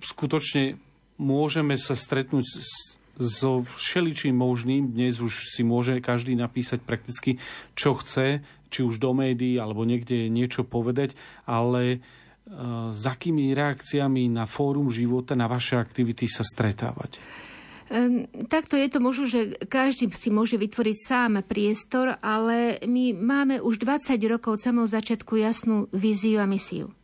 skutočne 0.00 0.80
môžeme 1.20 1.76
sa 1.76 1.92
stretnúť 1.92 2.44
s 2.56 3.00
so 3.20 3.60
všeličím 3.60 4.32
možným. 4.32 4.96
Dnes 4.96 5.20
už 5.20 5.52
si 5.52 5.60
môže 5.60 6.00
každý 6.00 6.32
napísať 6.32 6.80
prakticky, 6.80 7.36
čo 7.76 7.92
chce, 8.00 8.40
či 8.70 8.86
už 8.86 9.02
do 9.02 9.10
médií 9.12 9.58
alebo 9.58 9.82
niekde 9.82 10.30
niečo 10.30 10.62
povedať, 10.62 11.18
ale 11.44 11.82
e, 11.90 11.98
s 12.94 13.02
akými 13.04 13.52
reakciami 13.52 14.30
na 14.30 14.46
fórum 14.46 14.88
života, 14.88 15.34
na 15.34 15.50
vaše 15.50 15.76
aktivity 15.76 16.30
sa 16.30 16.46
stretávate? 16.46 17.18
Takto 18.46 18.78
je 18.78 18.86
to 18.86 19.02
možno, 19.02 19.26
že 19.26 19.66
každý 19.66 20.06
si 20.14 20.30
môže 20.30 20.54
vytvoriť 20.54 20.96
sám 20.96 21.42
priestor, 21.42 22.14
ale 22.22 22.78
my 22.86 23.18
máme 23.18 23.58
už 23.58 23.82
20 23.82 24.14
rokov 24.30 24.56
od 24.56 24.62
samého 24.62 24.86
začiatku 24.86 25.34
jasnú 25.34 25.90
víziu 25.90 26.38
a 26.38 26.46
misiu 26.46 26.94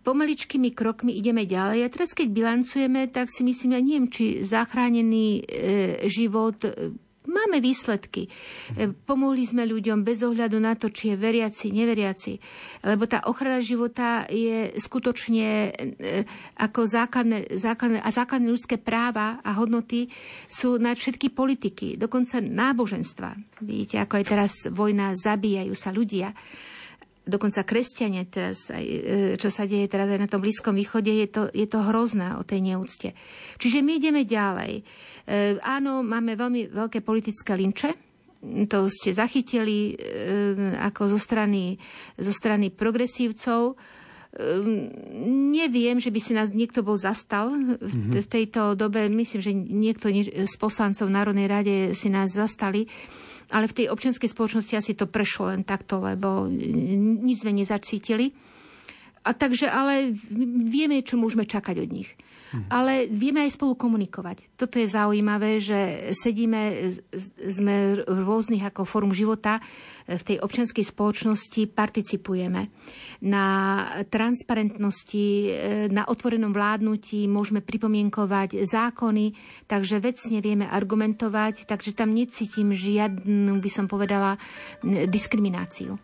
pomaličkými 0.00 0.72
krokmi 0.72 1.12
ideme 1.12 1.44
ďalej. 1.44 1.84
A 1.84 1.92
teraz, 1.92 2.16
keď 2.16 2.32
bilancujeme, 2.32 3.12
tak 3.12 3.28
si 3.28 3.44
myslím, 3.44 3.76
ja 3.76 3.80
neviem, 3.84 4.08
či 4.08 4.40
zachránený 4.40 5.28
e, 5.36 6.08
život 6.08 6.56
Máme 7.22 7.62
výsledky. 7.62 8.26
E, 8.74 8.90
pomohli 8.90 9.46
sme 9.46 9.62
ľuďom 9.62 10.02
bez 10.02 10.26
ohľadu 10.26 10.58
na 10.58 10.74
to, 10.74 10.90
či 10.90 11.14
je 11.14 11.16
veriaci, 11.16 11.70
neveriaci. 11.70 12.32
Lebo 12.82 13.06
tá 13.06 13.22
ochrana 13.30 13.62
života 13.62 14.26
je 14.26 14.74
skutočne 14.74 15.70
e, 15.70 16.26
ako 16.58 16.82
základné, 16.82 17.54
základné, 17.54 18.02
a 18.02 18.10
základné 18.10 18.48
ľudské 18.50 18.74
práva 18.74 19.38
a 19.38 19.54
hodnoty 19.54 20.10
sú 20.50 20.82
na 20.82 20.98
všetky 20.98 21.30
politiky, 21.30 21.94
dokonca 21.94 22.42
náboženstva. 22.42 23.62
Vidíte, 23.62 24.02
ako 24.02 24.14
aj 24.18 24.24
teraz 24.26 24.52
vojna, 24.74 25.14
zabíjajú 25.14 25.74
sa 25.78 25.94
ľudia. 25.94 26.34
Dokonca 27.22 27.62
kresťania 27.62 28.26
teraz, 28.26 28.70
aj, 28.70 28.84
e, 28.84 29.00
čo 29.38 29.48
sa 29.48 29.62
deje 29.62 29.86
teraz 29.86 30.10
aj 30.10 30.20
na 30.20 30.30
tom 30.30 30.42
Blízkom 30.42 30.74
východe, 30.74 31.10
je 31.10 31.28
to, 31.30 31.42
je 31.54 31.66
to 31.70 31.78
hrozné 31.78 32.34
o 32.34 32.42
tej 32.42 32.62
neúcte. 32.62 33.14
Čiže 33.62 33.78
my 33.82 33.92
ideme 33.98 34.22
ďalej. 34.26 34.72
E, 34.78 34.82
áno, 35.62 36.02
máme 36.02 36.34
veľmi 36.34 36.74
veľké 36.74 36.98
politické 37.06 37.54
linče, 37.54 38.12
to 38.66 38.90
ste 38.90 39.14
zachytili 39.14 39.94
e, 39.94 40.74
ako 40.82 41.14
zo 41.14 41.18
strany, 41.18 41.78
zo 42.18 42.34
strany 42.34 42.74
progresívcov. 42.74 43.78
Neviem, 45.52 46.00
že 46.00 46.08
by 46.08 46.18
si 46.18 46.32
nás 46.32 46.50
niekto 46.50 46.80
bol 46.80 46.96
zastal 46.96 47.52
v, 47.52 48.16
v 48.18 48.26
tejto 48.26 48.74
dobe. 48.74 49.06
Myslím, 49.12 49.40
že 49.44 49.52
niekto 49.52 50.08
z 50.48 50.54
poslancov 50.56 51.06
v 51.06 51.14
Národnej 51.14 51.46
rade 51.46 51.76
si 51.92 52.08
nás 52.08 52.32
zastali 52.32 52.88
ale 53.52 53.68
v 53.68 53.76
tej 53.76 53.86
občianskej 53.92 54.32
spoločnosti 54.32 54.74
asi 54.74 54.96
to 54.96 55.04
prešlo 55.04 55.52
len 55.52 55.62
takto, 55.62 56.00
lebo 56.00 56.48
nič 56.48 57.44
sme 57.44 57.52
nezacítili. 57.52 58.32
A 59.22 59.36
takže, 59.36 59.70
ale 59.70 60.16
vieme, 60.66 61.04
čo 61.04 61.20
môžeme 61.20 61.46
čakať 61.46 61.78
od 61.78 61.90
nich. 61.92 62.10
Hmm. 62.52 62.68
Ale 62.68 63.08
vieme 63.08 63.40
aj 63.48 63.56
spolu 63.56 63.72
komunikovať. 63.80 64.60
Toto 64.60 64.76
je 64.76 64.84
zaujímavé, 64.84 65.56
že 65.56 66.12
sedíme, 66.12 66.92
sme 67.48 68.04
rôznych 68.04 68.60
ako 68.68 68.84
form 68.84 69.16
života 69.16 69.56
v 70.04 70.20
tej 70.20 70.36
občianskej 70.44 70.84
spoločnosti, 70.84 71.72
participujeme. 71.72 72.68
Na 73.24 73.46
transparentnosti, 74.04 75.26
na 75.88 76.04
otvorenom 76.04 76.52
vládnutí 76.52 77.24
môžeme 77.24 77.64
pripomienkovať 77.64 78.68
zákony, 78.68 79.32
takže 79.64 80.04
vecne 80.04 80.44
vieme 80.44 80.68
argumentovať, 80.68 81.64
takže 81.64 81.96
tam 81.96 82.12
necítim 82.12 82.76
žiadnu, 82.76 83.64
by 83.64 83.70
som 83.72 83.88
povedala, 83.88 84.36
diskrimináciu. 85.08 85.96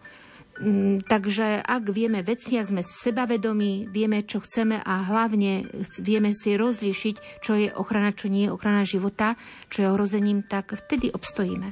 Mm, 0.58 1.06
takže 1.06 1.62
ak 1.62 1.94
vieme 1.94 2.26
veci, 2.26 2.58
ak 2.58 2.74
sme 2.74 2.82
sebavedomí, 2.82 3.86
vieme, 3.94 4.26
čo 4.26 4.42
chceme 4.42 4.82
a 4.82 5.06
hlavne 5.06 5.70
vieme 6.02 6.34
si 6.34 6.58
rozlíšiť, 6.58 7.38
čo 7.38 7.54
je 7.54 7.70
ochrana, 7.70 8.10
čo 8.10 8.26
nie 8.26 8.50
je 8.50 8.54
ochrana 8.54 8.82
života, 8.82 9.38
čo 9.70 9.86
je 9.86 9.90
ohrozením, 9.90 10.42
tak 10.42 10.74
vtedy 10.74 11.14
obstojíme. 11.14 11.70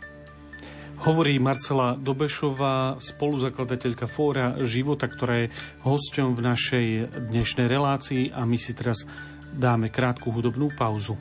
Hovorí 0.97 1.37
Marcela 1.37 1.99
Dobešová, 1.99 2.97
spoluzakladateľka 3.03 4.09
Fóra 4.09 4.57
života, 4.65 5.11
ktorá 5.11 5.45
je 5.45 5.53
hosťom 5.85 6.33
v 6.33 6.41
našej 6.41 6.87
dnešnej 7.29 7.69
relácii 7.69 8.33
a 8.33 8.49
my 8.49 8.57
si 8.57 8.73
teraz 8.73 9.05
dáme 9.53 9.93
krátku 9.93 10.33
hudobnú 10.33 10.73
pauzu. 10.73 11.19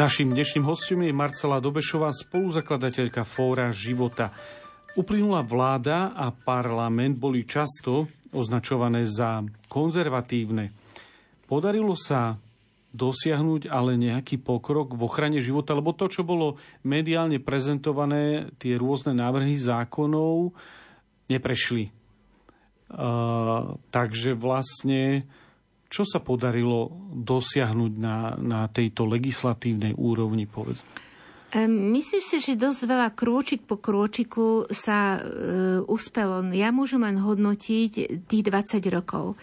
Naším 0.00 0.32
dnešným 0.32 0.64
hostom 0.64 1.04
je 1.04 1.12
Marcela 1.12 1.60
Dobešová, 1.60 2.08
spoluzakladateľka 2.08 3.20
Fóra 3.28 3.68
života. 3.68 4.32
Uplynula 4.96 5.44
vláda 5.44 6.16
a 6.16 6.32
parlament 6.32 7.20
boli 7.20 7.44
často 7.44 8.08
označované 8.32 9.04
za 9.04 9.44
konzervatívne. 9.68 10.72
Podarilo 11.44 11.92
sa 12.00 12.40
dosiahnuť 12.96 13.68
ale 13.68 14.00
nejaký 14.00 14.40
pokrok 14.40 14.96
v 14.96 15.04
ochrane 15.04 15.44
života, 15.44 15.76
lebo 15.76 15.92
to, 15.92 16.08
čo 16.08 16.24
bolo 16.24 16.56
mediálne 16.80 17.36
prezentované, 17.36 18.48
tie 18.56 18.80
rôzne 18.80 19.12
návrhy 19.12 19.52
zákonov, 19.60 20.56
neprešli. 21.28 21.92
Uh, 22.88 23.76
takže 23.92 24.32
vlastne 24.32 25.28
čo 25.90 26.06
sa 26.06 26.22
podarilo 26.22 27.10
dosiahnuť 27.10 27.92
na, 27.98 28.38
na 28.38 28.60
tejto 28.70 29.10
legislatívnej 29.10 29.98
úrovni, 29.98 30.46
povedzme? 30.46 31.10
Myslím 31.66 32.22
si, 32.22 32.38
že 32.38 32.54
dosť 32.54 32.86
veľa 32.86 33.08
krôčik 33.10 33.66
po 33.66 33.82
krôčiku 33.82 34.70
sa 34.70 35.18
e, 35.18 35.20
uspelo. 35.82 36.46
Ja 36.54 36.70
môžem 36.70 37.02
len 37.02 37.18
hodnotiť 37.18 38.22
tých 38.30 38.42
20 38.46 38.78
rokov. 38.94 39.34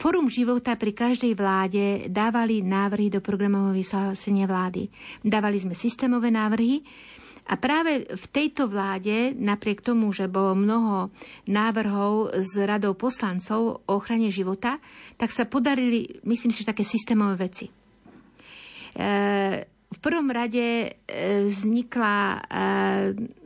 Fórum 0.00 0.32
života 0.32 0.72
pri 0.80 0.96
každej 0.96 1.36
vláde 1.36 2.08
dávali 2.08 2.64
návrhy 2.64 3.12
do 3.12 3.20
programového 3.20 3.76
vyhlásenia 3.76 4.48
vlády. 4.48 4.88
Dávali 5.20 5.60
sme 5.60 5.76
systémové 5.76 6.32
návrhy, 6.32 6.80
a 7.50 7.54
práve 7.58 8.06
v 8.06 8.26
tejto 8.30 8.70
vláde, 8.70 9.34
napriek 9.34 9.82
tomu, 9.82 10.14
že 10.14 10.30
bolo 10.30 10.54
mnoho 10.54 11.10
návrhov 11.50 12.30
z 12.38 12.62
radou 12.62 12.94
poslancov 12.94 13.82
o 13.90 13.92
ochrane 13.98 14.30
života, 14.30 14.78
tak 15.18 15.34
sa 15.34 15.50
podarili, 15.50 16.22
myslím 16.22 16.54
si, 16.54 16.62
že 16.62 16.70
také 16.70 16.86
systémové 16.86 17.50
veci. 17.50 17.66
E, 17.66 17.74
v 19.66 19.98
prvom 19.98 20.30
rade 20.30 20.86
e, 20.86 20.90
vznikla 21.50 22.14
e, 22.38 22.40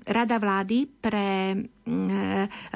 Rada 0.05 0.37
vlády 0.37 0.85
pre 1.01 1.57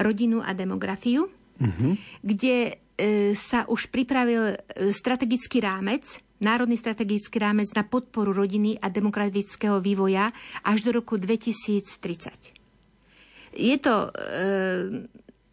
rodinu 0.01 0.41
a 0.41 0.49
demografiu, 0.57 1.29
uh-huh. 1.29 1.93
kde 2.25 2.88
sa 3.31 3.63
už 3.71 3.87
pripravil 3.87 4.59
strategický 4.91 5.63
rámec 5.63 6.19
Národný 6.39 6.79
strategický 6.79 7.35
rámec 7.39 7.67
na 7.75 7.83
podporu 7.83 8.31
rodiny 8.31 8.79
a 8.79 8.87
demokratického 8.87 9.83
vývoja 9.83 10.31
až 10.63 10.87
do 10.87 10.95
roku 10.95 11.19
2030. 11.19 12.55
Je 13.59 13.75
to 13.75 14.07
e, 14.07 14.09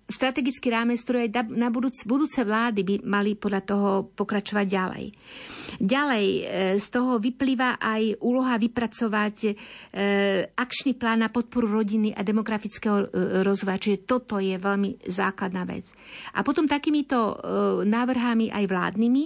strategický 0.07 0.71
rámec, 0.71 1.03
ktorý 1.03 1.27
aj 1.27 1.51
na 1.51 1.67
budúc, 1.67 2.07
budúce 2.07 2.39
vlády 2.47 2.87
by 2.87 2.95
mali 3.03 3.35
podľa 3.35 3.63
toho 3.67 3.91
pokračovať 4.15 4.67
ďalej. 4.71 5.05
Ďalej 5.83 6.27
e, 6.27 6.43
z 6.79 6.87
toho 6.95 7.19
vyplýva 7.19 7.83
aj 7.83 8.23
úloha 8.23 8.55
vypracovať 8.55 9.37
e, 9.43 9.53
akčný 10.55 10.95
plán 10.95 11.27
na 11.27 11.29
podporu 11.29 11.67
rodiny 11.83 12.15
a 12.15 12.23
demografického 12.23 12.97
e, 13.03 13.07
rozvoja. 13.43 13.83
Čiže 13.83 14.07
toto 14.07 14.39
je 14.39 14.55
veľmi 14.55 15.11
základná 15.11 15.67
vec. 15.67 15.91
A 16.39 16.47
potom 16.47 16.71
takýmito 16.71 17.19
e, 17.19 17.35
návrhami 17.83 18.55
aj 18.55 18.65
vládnymi 18.65 19.25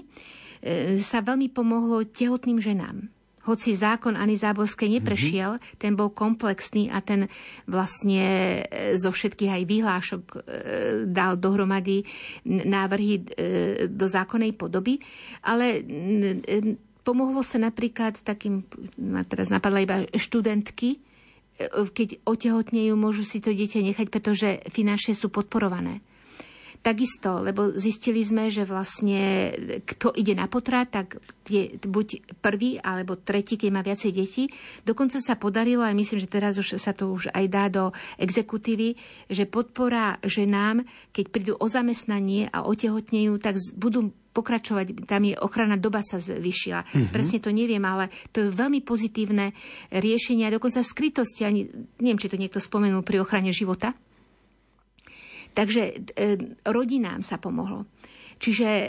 sa 1.01 1.25
veľmi 1.25 1.57
pomohlo 1.57 2.05
tehotným 2.05 2.61
ženám. 2.61 3.20
Hoci 3.51 3.75
zákon 3.75 4.15
Ani 4.15 4.39
Záborskej 4.39 5.03
neprešiel, 5.03 5.59
mm-hmm. 5.59 5.83
ten 5.83 5.99
bol 5.99 6.15
komplexný 6.15 6.87
a 6.87 7.03
ten 7.03 7.27
vlastne 7.67 8.63
e, 8.63 8.95
zo 8.95 9.11
všetkých 9.11 9.51
aj 9.51 9.63
vyhlášok 9.67 10.23
e, 10.23 10.39
dal 11.11 11.35
dohromady 11.35 12.07
návrhy 12.47 13.27
do 13.91 14.07
zákonnej 14.07 14.55
podoby, 14.55 15.03
ale 15.43 15.83
pomohlo 17.03 17.43
sa 17.43 17.59
napríklad 17.59 18.23
takým, 18.23 18.63
ma 19.03 19.27
teraz 19.27 19.51
napadla 19.51 19.83
iba 19.83 19.97
študentky, 20.15 21.03
keď 21.69 22.25
otehotnejú, 22.25 22.97
môžu 22.97 23.27
si 23.27 23.43
to 23.43 23.53
dieťa 23.53 23.85
nechať, 23.93 24.07
pretože 24.09 24.49
finančne 24.73 25.13
sú 25.13 25.29
podporované. 25.29 26.01
Takisto, 26.81 27.45
lebo 27.45 27.77
zistili 27.77 28.25
sme, 28.25 28.49
že 28.49 28.65
vlastne 28.65 29.53
kto 29.85 30.17
ide 30.17 30.33
na 30.33 30.49
potrat, 30.49 30.89
tak 30.89 31.21
je 31.45 31.77
buď 31.77 32.41
prvý 32.41 32.81
alebo 32.81 33.21
tretí, 33.21 33.61
keď 33.61 33.69
má 33.69 33.85
viacej 33.85 34.17
detí. 34.17 34.49
Dokonca 34.81 35.21
sa 35.21 35.37
podarilo, 35.37 35.85
aj 35.85 35.93
myslím, 35.93 36.25
že 36.25 36.33
teraz 36.33 36.57
už 36.57 36.81
sa 36.81 36.97
to 36.97 37.13
už 37.13 37.37
aj 37.37 37.45
dá 37.53 37.69
do 37.69 37.93
exekutívy, 38.17 38.97
že 39.29 39.45
podpora 39.45 40.17
ženám, 40.25 40.81
keď 41.13 41.25
prídu 41.29 41.53
o 41.61 41.69
zamestnanie 41.69 42.49
a 42.49 42.65
otehotnejú, 42.65 43.37
tak 43.37 43.61
budú 43.77 44.09
pokračovať, 44.33 45.05
tam 45.05 45.29
je 45.29 45.37
ochrana 45.37 45.77
doba 45.77 46.01
sa 46.01 46.17
zvyšila. 46.17 46.87
Mm-hmm. 46.87 47.13
Presne 47.13 47.39
to 47.45 47.53
neviem, 47.53 47.83
ale 47.85 48.09
to 48.33 48.47
je 48.47 48.57
veľmi 48.57 48.81
pozitívne 48.81 49.53
riešenie 49.93 50.49
a 50.49 50.55
dokonca 50.55 50.81
skrytosti, 50.81 51.45
ani, 51.45 51.69
neviem, 52.01 52.17
či 52.17 52.31
to 52.33 52.41
niekto 52.41 52.57
spomenul 52.57 53.05
pri 53.05 53.21
ochrane 53.21 53.53
života, 53.53 53.93
Takže 55.61 55.83
e, 55.93 55.95
rodinám 56.65 57.21
sa 57.21 57.37
pomohlo. 57.37 57.85
Čiže 58.41 58.65
e, 58.65 58.85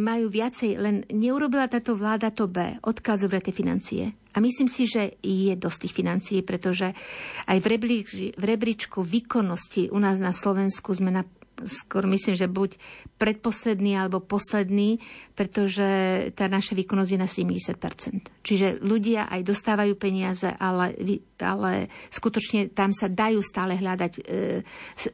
majú 0.00 0.32
viacej, 0.32 0.80
len 0.80 1.04
neurobila 1.12 1.68
táto 1.68 1.92
vláda 1.92 2.32
to 2.32 2.48
B, 2.48 2.80
zobrať 3.20 3.52
tie 3.52 3.52
financie. 3.52 4.02
A 4.32 4.40
myslím 4.40 4.64
si, 4.64 4.88
že 4.88 5.20
je 5.20 5.52
dosť 5.52 5.78
tých 5.84 5.96
financií, 5.96 6.40
pretože 6.40 6.96
aj 7.44 7.58
v, 7.60 7.66
rebríč, 7.68 8.08
v 8.32 8.44
rebríčku 8.48 9.04
výkonnosti 9.04 9.92
u 9.92 10.00
nás 10.00 10.16
na 10.24 10.32
Slovensku 10.32 10.96
sme 10.96 11.12
na 11.12 11.28
skôr 11.64 12.04
myslím, 12.04 12.36
že 12.36 12.52
buď 12.52 12.76
predposledný 13.16 13.96
alebo 13.96 14.20
posledný, 14.20 15.00
pretože 15.32 15.88
tá 16.36 16.52
naša 16.52 16.76
výkonnosť 16.76 17.10
je 17.10 17.18
na 17.18 17.28
70%. 17.28 18.44
Čiže 18.44 18.84
ľudia 18.84 19.32
aj 19.32 19.40
dostávajú 19.40 19.96
peniaze, 19.96 20.46
ale, 20.60 20.92
ale 21.40 21.88
skutočne 22.12 22.70
tam 22.76 22.92
sa 22.92 23.08
dajú 23.08 23.40
stále 23.40 23.80
hľadať, 23.80 24.12
e, 24.20 24.62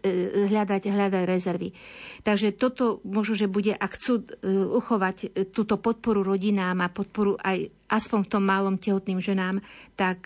e, 0.02 0.10
hľadať, 0.50 0.82
hľadať 0.90 1.22
rezervy. 1.24 1.70
Takže 2.26 2.58
toto 2.58 2.98
možno, 3.06 3.38
že 3.38 3.46
bude, 3.46 3.72
ak 3.72 3.90
chcú 3.94 4.20
e, 4.20 4.24
uchovať 4.50 5.48
túto 5.54 5.78
podporu 5.78 6.26
rodinám 6.26 6.82
a 6.82 6.92
podporu 6.92 7.38
aj 7.38 7.70
aspoň 7.92 8.20
v 8.24 8.32
tom 8.32 8.42
malom 8.48 8.80
tehotným 8.80 9.20
ženám, 9.20 9.60
tak, 10.00 10.24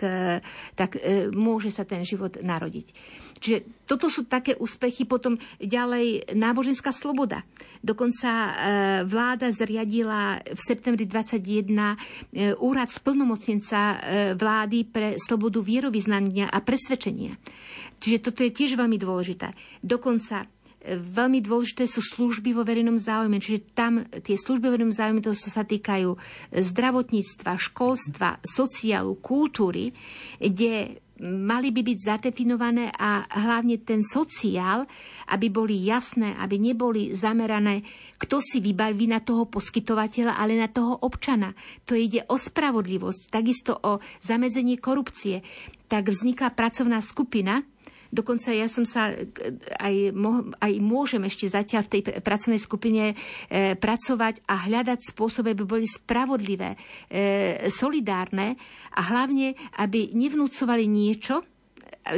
tak 0.78 1.02
môže 1.34 1.74
sa 1.74 1.82
ten 1.82 2.06
život 2.06 2.38
narodiť. 2.38 2.94
Čiže 3.36 3.86
toto 3.86 4.08
sú 4.08 4.26
také 4.26 4.56
úspechy. 4.58 5.04
Potom 5.06 5.38
ďalej 5.60 6.34
náboženská 6.34 6.90
sloboda. 6.90 7.44
Dokonca 7.84 8.30
e, 8.30 8.50
vláda 9.06 9.52
zriadila 9.52 10.40
v 10.42 10.60
septembri 10.60 11.04
21 11.04 11.40
e, 11.40 11.94
úrad 12.58 12.90
splnomocnenca 12.90 13.78
e, 13.78 13.96
vlády 14.34 14.78
pre 14.88 15.08
slobodu 15.20 15.62
vierovýznania 15.62 16.50
a 16.50 16.58
presvedčenia. 16.64 17.36
Čiže 18.00 18.18
toto 18.20 18.40
je 18.44 18.52
tiež 18.52 18.76
veľmi 18.76 18.98
dôležité. 19.00 19.52
Dokonca 19.80 20.48
veľmi 20.94 21.42
dôležité 21.42 21.90
sú 21.90 21.98
služby 21.98 22.54
vo 22.54 22.62
verejnom 22.62 22.94
záujme. 22.94 23.42
Čiže 23.42 23.74
tam 23.74 24.06
tie 24.22 24.38
služby 24.38 24.70
vo 24.70 24.74
verejnom 24.78 24.94
záujme 24.94 25.20
to 25.24 25.34
sa 25.34 25.66
týkajú 25.66 26.14
zdravotníctva, 26.54 27.58
školstva, 27.58 28.38
sociálu, 28.46 29.18
kultúry, 29.18 29.90
kde 30.38 31.02
mali 31.22 31.72
by 31.72 31.80
byť 31.80 31.98
zadefinované 31.98 32.92
a 32.92 33.24
hlavne 33.24 33.80
ten 33.80 34.04
sociál, 34.04 34.84
aby 35.32 35.48
boli 35.48 35.80
jasné, 35.84 36.36
aby 36.36 36.60
neboli 36.60 37.16
zamerané, 37.16 37.80
kto 38.20 38.40
si 38.44 38.60
vybaví 38.60 39.08
na 39.08 39.24
toho 39.24 39.48
poskytovateľa, 39.48 40.36
ale 40.36 40.60
na 40.60 40.68
toho 40.68 41.00
občana. 41.00 41.56
To 41.88 41.96
ide 41.96 42.24
o 42.28 42.36
spravodlivosť, 42.36 43.32
takisto 43.32 43.72
o 43.80 44.00
zamedzenie 44.20 44.76
korupcie. 44.76 45.40
Tak 45.86 46.10
vzniká 46.10 46.52
pracovná 46.52 47.00
skupina, 47.00 47.62
Dokonca 48.10 48.54
ja 48.54 48.70
som 48.70 48.86
sa 48.86 49.10
e, 49.12 49.26
aj, 49.76 50.14
aj 50.62 50.72
môžem 50.82 51.22
ešte 51.26 51.50
zatiaľ 51.50 51.86
v 51.86 51.92
tej 51.98 52.02
pracovnej 52.22 52.60
skupine 52.60 53.12
e, 53.12 53.14
pracovať 53.74 54.46
a 54.46 54.66
hľadať 54.68 55.14
spôsoby, 55.14 55.54
aby 55.54 55.64
boli 55.66 55.86
spravodlivé, 55.86 56.74
e, 56.74 56.78
solidárne 57.70 58.54
a 58.94 59.00
hlavne, 59.12 59.54
aby 59.82 60.14
nevnúcovali 60.14 60.86
niečo, 60.86 61.42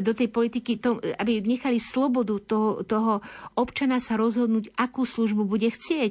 do 0.01 0.12
tej 0.12 0.29
politiky, 0.29 0.77
to, 0.77 1.01
aby 1.01 1.40
nechali 1.40 1.81
slobodu 1.81 2.37
toho, 2.44 2.85
toho 2.85 3.24
občana 3.57 3.96
sa 3.96 4.20
rozhodnúť, 4.20 4.77
akú 4.77 5.09
službu 5.09 5.48
bude 5.48 5.68
chcieť. 5.72 6.11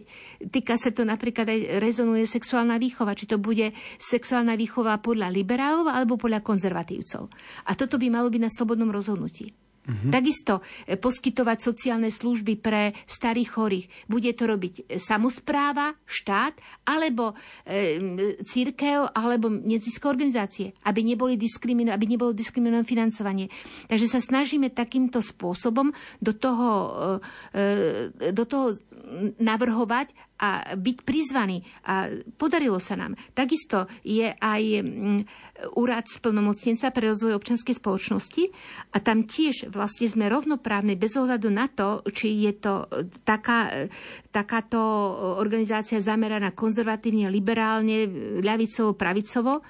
Týka 0.49 0.81
sa 0.81 0.89
to 0.89 1.05
napríklad 1.05 1.45
aj 1.45 1.59
rezonuje 1.77 2.25
sexuálna 2.25 2.81
výchova, 2.81 3.13
či 3.13 3.29
to 3.29 3.37
bude 3.37 3.69
sexuálna 4.01 4.57
výchova 4.57 4.97
podľa 4.97 5.29
liberálov 5.29 5.93
alebo 5.93 6.17
podľa 6.17 6.41
konzervatívcov. 6.41 7.29
A 7.69 7.71
toto 7.77 8.01
by 8.01 8.09
malo 8.09 8.33
byť 8.33 8.41
na 8.41 8.51
slobodnom 8.51 8.89
rozhodnutí. 8.89 9.66
Mm-hmm. 9.87 10.11
Takisto 10.11 10.59
e, 10.83 10.99
poskytovať 10.99 11.57
sociálne 11.63 12.11
služby 12.11 12.59
pre 12.59 12.91
starých 13.07 13.49
chorých. 13.55 13.85
Bude 14.11 14.35
to 14.35 14.43
robiť 14.43 14.73
e, 14.83 14.99
samozpráva, 14.99 15.95
štát, 16.03 16.59
alebo 16.83 17.31
e, 17.63 18.35
církev, 18.43 19.15
alebo 19.15 19.47
neziskové 19.47 20.19
organizácie, 20.19 20.75
aby, 20.83 21.07
neboli 21.07 21.39
diskrimino- 21.39 21.95
aby 21.95 22.03
nebolo 22.03 22.35
diskriminované 22.35 22.83
financovanie. 22.83 23.47
Takže 23.87 24.11
sa 24.11 24.19
snažíme 24.19 24.75
takýmto 24.75 25.23
spôsobom 25.23 25.95
do 26.19 26.35
toho, 26.35 26.69
e, 27.55 27.65
e 28.19 28.35
do 28.35 28.43
toho 28.43 28.75
navrhovať 29.39 30.11
a 30.37 30.77
byť 30.77 30.97
prizvaní. 31.01 31.65
A 31.89 32.11
podarilo 32.37 32.77
sa 32.77 32.93
nám. 32.93 33.17
Takisto 33.33 33.89
je 34.05 34.29
aj 34.29 34.63
mm, 34.83 35.19
úrad 35.73 36.05
splnomocnenca 36.05 36.93
pre 36.93 37.09
rozvoj 37.09 37.37
občianskej 37.37 37.75
spoločnosti 37.81 38.43
a 38.93 38.97
tam 39.01 39.25
tiež 39.25 39.73
vlastne 39.73 40.05
sme 40.05 40.29
rovnoprávni 40.29 40.93
bez 40.93 41.17
ohľadu 41.17 41.49
na 41.49 41.65
to, 41.65 42.05
či 42.13 42.45
je 42.45 42.53
to 42.61 42.85
taká, 43.25 43.89
takáto 44.29 44.79
organizácia 45.41 45.97
zameraná 45.97 46.53
konzervatívne, 46.53 47.33
liberálne, 47.33 48.05
ľavicovo, 48.41 48.93
pravicovo 48.93 49.65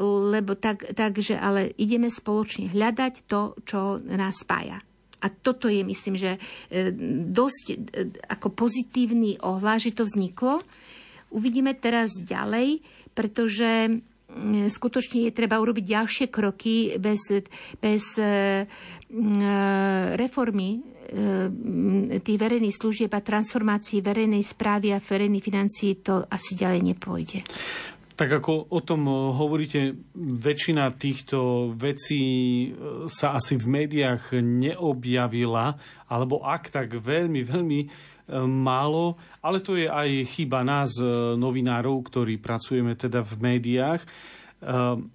lebo 0.00 0.56
tak, 0.56 0.96
takže 0.96 1.36
ale 1.36 1.76
ideme 1.76 2.08
spoločne 2.08 2.72
hľadať 2.72 3.28
to, 3.28 3.60
čo 3.68 4.00
nás 4.00 4.40
spája. 4.40 4.80
A 5.22 5.26
toto 5.30 5.70
je, 5.70 5.84
myslím, 5.86 6.16
že 6.18 6.40
e, 6.66 6.90
dosť 7.30 7.64
e, 7.70 7.74
ako 8.26 8.56
pozitívny 8.56 9.38
ohľad, 9.38 9.78
že 9.78 9.94
to 9.94 10.08
vzniklo. 10.08 10.64
Uvidíme 11.30 11.76
teraz 11.78 12.18
ďalej, 12.24 12.82
pretože 13.14 14.02
skutočne 14.68 15.28
je 15.28 15.32
treba 15.36 15.60
urobiť 15.60 15.84
ďalšie 15.84 16.26
kroky 16.32 16.96
bez, 16.96 17.30
bez 17.76 18.16
e, 18.16 18.64
reformy 20.16 20.92
tých 22.22 22.38
verejných 22.40 22.72
služieb 22.72 23.12
a 23.12 23.20
transformácií 23.20 24.00
verejnej 24.00 24.40
správy 24.40 24.96
a 24.96 25.02
verejných 25.02 25.44
financií 25.44 26.00
to 26.00 26.24
asi 26.24 26.56
ďalej 26.56 26.80
nepôjde. 26.94 27.44
Tak 28.12 28.28
ako 28.40 28.68
o 28.72 28.80
tom 28.84 29.08
hovoríte, 29.08 29.96
väčšina 30.16 30.94
týchto 30.94 31.72
vecí 31.74 32.22
sa 33.08 33.36
asi 33.36 33.56
v 33.56 33.66
médiách 33.66 34.36
neobjavila, 34.40 35.76
alebo 36.12 36.44
ak 36.44 36.70
tak 36.70 36.96
veľmi, 36.96 37.40
veľmi 37.40 37.80
málo, 38.30 39.18
ale 39.42 39.58
to 39.58 39.74
je 39.74 39.90
aj 39.90 40.08
chyba 40.38 40.62
nás, 40.62 40.94
novinárov, 41.36 42.06
ktorí 42.06 42.38
pracujeme 42.38 42.94
teda 42.94 43.24
v 43.26 43.34
médiách. 43.38 44.02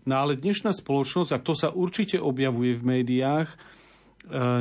No 0.04 0.13
ale 0.20 0.36
dnešná 0.36 0.76
spoločnosť, 0.76 1.32
a 1.32 1.39
to 1.39 1.56
sa 1.56 1.72
určite 1.72 2.20
objavuje 2.20 2.76
v 2.76 2.84
médiách, 2.84 3.50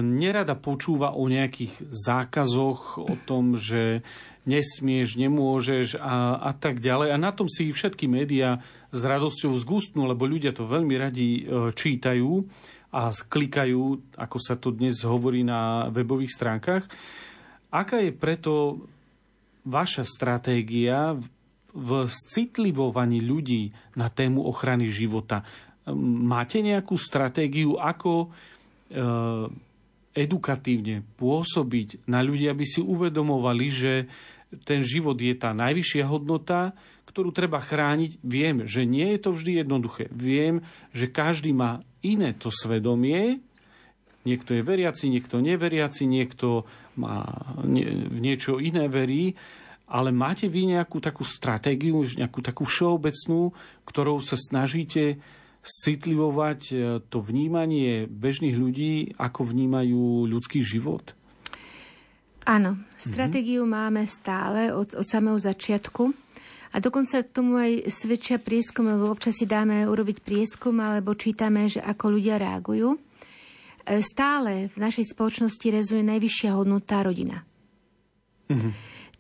nerada 0.03 0.55
počúva 0.55 1.19
o 1.19 1.27
nejakých 1.27 1.75
zákazoch, 1.91 3.03
o 3.03 3.15
tom, 3.27 3.59
že 3.59 4.07
nesmieš, 4.47 5.19
nemôžeš 5.19 5.99
a, 5.99 6.39
a 6.39 6.53
tak 6.55 6.79
ďalej. 6.79 7.11
A 7.11 7.19
na 7.19 7.35
tom 7.35 7.51
si 7.51 7.75
všetky 7.75 8.07
médiá 8.07 8.63
s 8.95 9.03
radosťou 9.03 9.59
zgustnú, 9.59 10.07
lebo 10.07 10.23
ľudia 10.23 10.55
to 10.55 10.71
veľmi 10.71 10.95
radi 10.95 11.43
e, 11.43 11.75
čítajú 11.75 12.47
a 12.95 13.11
klikajú, 13.11 14.15
ako 14.15 14.39
sa 14.39 14.55
to 14.55 14.71
dnes 14.71 15.03
hovorí 15.03 15.43
na 15.43 15.91
webových 15.91 16.31
stránkach. 16.31 16.87
Aká 17.77 18.01
je 18.01 18.09
preto 18.17 18.81
vaša 19.69 20.09
stratégia 20.09 21.13
v 21.77 21.91
citlivovaní 22.09 23.21
ľudí 23.21 23.77
na 24.01 24.09
tému 24.09 24.41
ochrany 24.49 24.89
života? 24.89 25.45
Máte 26.25 26.65
nejakú 26.65 26.97
stratégiu, 26.97 27.77
ako 27.77 28.13
e, 28.25 28.29
edukatívne 30.17 31.05
pôsobiť 31.21 32.09
na 32.09 32.25
ľudí, 32.25 32.49
aby 32.49 32.65
si 32.65 32.81
uvedomovali, 32.81 33.67
že 33.69 33.93
ten 34.65 34.81
život 34.81 35.21
je 35.21 35.37
tá 35.37 35.53
najvyššia 35.53 36.09
hodnota, 36.09 36.73
ktorú 37.05 37.29
treba 37.29 37.61
chrániť. 37.61 38.25
Viem, 38.25 38.65
že 38.65 38.89
nie 38.89 39.13
je 39.15 39.21
to 39.21 39.31
vždy 39.37 39.61
jednoduché. 39.61 40.09
Viem, 40.09 40.65
že 40.97 41.13
každý 41.13 41.53
má 41.53 41.85
iné 42.01 42.33
to 42.33 42.49
svedomie. 42.49 43.45
Niekto 44.27 44.59
je 44.59 44.63
veriaci, 44.67 45.07
niekto 45.07 45.39
neveriaci, 45.39 46.03
niekto 46.11 46.67
má 46.99 47.23
v 47.63 48.19
niečo 48.19 48.59
iné 48.59 48.91
verí. 48.91 49.39
Ale 49.87 50.11
máte 50.11 50.51
vy 50.51 50.75
nejakú 50.75 50.99
takú 50.99 51.23
stratégiu, 51.23 52.03
nejakú 52.03 52.43
takú 52.43 52.67
všeobecnú, 52.67 53.55
ktorou 53.87 54.19
sa 54.19 54.35
snažíte 54.35 55.23
citlivovať 55.63 56.61
e, 56.71 56.75
to 57.07 57.19
vnímanie 57.23 58.11
bežných 58.11 58.55
ľudí, 58.59 59.15
ako 59.15 59.47
vnímajú 59.47 60.27
ľudský 60.27 60.63
život? 60.63 61.15
Áno, 62.47 62.79
stratégiu 62.95 63.67
mm-hmm. 63.67 63.79
máme 63.79 64.03
stále 64.07 64.71
od, 64.71 64.95
od 64.95 65.07
samého 65.07 65.39
začiatku. 65.39 66.15
A 66.75 66.83
dokonca 66.83 67.23
tomu 67.27 67.59
aj 67.59 67.91
svedčia 67.91 68.39
prieskum, 68.39 68.87
lebo 68.87 69.11
občas 69.11 69.39
si 69.39 69.47
dáme 69.47 69.87
urobiť 69.87 70.23
prieskum, 70.23 70.79
alebo 70.79 71.15
čítame, 71.19 71.67
že 71.67 71.83
ako 71.83 72.19
ľudia 72.19 72.39
reagujú. 72.39 72.99
E, 73.87 74.03
stále 74.03 74.67
v 74.67 74.77
našej 74.83 75.15
spoločnosti 75.15 75.67
rezuje 75.71 76.03
najvyššia 76.03 76.51
hodnota 76.59 77.07
rodina. 77.07 77.47
Mm-hmm. 78.51 78.73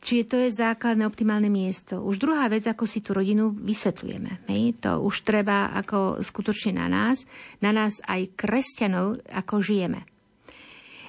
Čiže 0.03 0.25
to 0.27 0.37
je 0.39 0.59
základné 0.59 1.07
optimálne 1.07 1.51
miesto. 1.51 2.03
Už 2.03 2.19
druhá 2.19 2.47
vec, 2.51 2.67
ako 2.67 2.87
si 2.87 3.03
tú 3.03 3.15
rodinu 3.15 3.55
vysvetľujeme. 3.55 4.51
Hej? 4.51 4.79
To 4.87 5.03
už 5.03 5.27
treba 5.27 5.75
ako 5.75 6.23
skutočne 6.23 6.79
na 6.79 6.87
nás, 6.87 7.27
na 7.59 7.75
nás 7.75 7.99
aj 8.07 8.35
kresťanov, 8.39 9.23
ako 9.31 9.63
žijeme. 9.63 10.07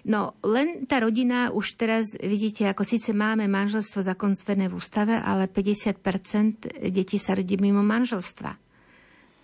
No, 0.07 0.39
len 0.39 0.87
tá 0.87 1.03
rodina 1.03 1.51
už 1.51 1.75
teraz, 1.75 2.15
vidíte, 2.15 2.63
ako 2.63 2.87
síce 2.87 3.11
máme 3.11 3.43
manželstvo 3.51 4.01
zakonstvené 4.01 4.71
v 4.71 4.77
ústave, 4.79 5.19
ale 5.19 5.51
50% 5.51 6.79
detí 6.89 7.19
sa 7.19 7.35
rodí 7.35 7.59
mimo 7.59 7.83
manželstva. 7.83 8.66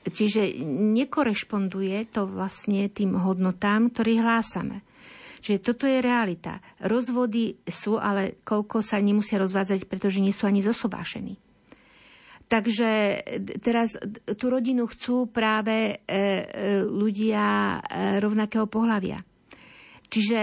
Čiže 0.03 0.59
nekorešponduje 0.67 2.11
to 2.11 2.27
vlastne 2.27 2.91
tým 2.91 3.15
hodnotám, 3.15 3.87
ktorých 3.87 4.19
hlásame. 4.19 4.83
Čiže 5.43 5.59
toto 5.59 5.83
je 5.83 5.99
realita. 5.99 6.63
Rozvody 6.79 7.59
sú, 7.67 7.99
ale 7.99 8.39
koľko 8.47 8.79
sa 8.79 8.99
nemusia 9.03 9.35
rozvádzať, 9.39 9.91
pretože 9.91 10.23
nie 10.23 10.31
sú 10.31 10.47
ani 10.47 10.63
zosobášení. 10.63 11.35
Takže 12.47 12.89
teraz 13.59 13.97
tú 14.37 14.45
rodinu 14.51 14.85
chcú 14.85 15.27
práve 15.27 15.73
e, 15.73 15.95
e, 15.95 16.43
ľudia 16.85 17.79
e, 17.81 18.19
rovnakého 18.21 18.69
pohľavia. 18.69 19.25
Čiže 20.05 20.39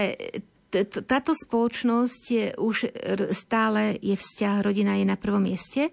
táto 1.07 1.31
spoločnosť 1.31 2.23
je 2.27 2.45
už 2.59 2.91
stále 3.31 3.95
je 4.03 4.15
vzťah, 4.15 4.59
rodina 4.59 4.99
je 4.99 5.05
na 5.07 5.15
prvom 5.15 5.43
mieste, 5.43 5.91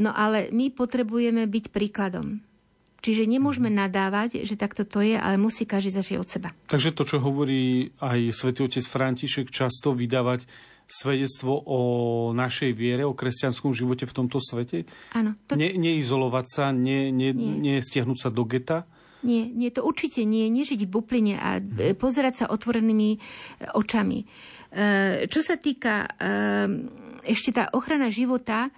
no 0.00 0.08
ale 0.12 0.48
my 0.52 0.72
potrebujeme 0.72 1.44
byť 1.44 1.64
príkladom. 1.68 2.40
Čiže 3.02 3.26
nemôžeme 3.26 3.66
mhm. 3.66 3.78
nadávať, 3.82 4.46
že 4.46 4.54
takto 4.54 4.86
to 4.86 5.02
je, 5.02 5.18
ale 5.18 5.34
musí 5.34 5.66
každý 5.66 5.90
začať 5.90 6.16
od 6.22 6.28
seba. 6.30 6.48
Takže 6.70 6.94
to, 6.94 7.02
čo 7.02 7.18
hovorí 7.18 7.90
aj 7.98 8.30
svätý 8.30 8.62
otec 8.62 8.86
František, 8.86 9.50
často 9.50 9.90
vydávať 9.90 10.46
svedectvo 10.86 11.56
o 11.66 11.80
našej 12.36 12.70
viere, 12.76 13.02
o 13.02 13.16
kresťanskom 13.16 13.74
živote 13.74 14.06
v 14.06 14.14
tomto 14.14 14.38
svete? 14.38 14.86
Áno. 15.18 15.34
To... 15.50 15.58
Ne, 15.58 15.74
neizolovať 15.74 16.46
sa, 16.46 16.64
ne, 16.70 17.10
ne, 17.10 17.34
nie. 17.34 17.74
nestiahnuť 17.74 18.18
sa 18.18 18.30
do 18.30 18.46
geta? 18.46 18.86
Nie, 19.22 19.46
nie, 19.46 19.70
to 19.70 19.86
určite 19.86 20.26
nie. 20.26 20.50
Nežiť 20.50 20.82
v 20.86 20.90
bupline 20.90 21.34
a 21.38 21.62
e, 21.62 21.94
pozerať 21.94 22.44
sa 22.44 22.50
otvorenými 22.50 23.10
e, 23.14 23.18
očami. 23.78 24.18
E, 24.22 24.26
čo 25.30 25.40
sa 25.42 25.58
týka 25.58 26.10
ešte 27.22 27.54
tá 27.54 27.70
ochrana 27.70 28.10
života, 28.10 28.68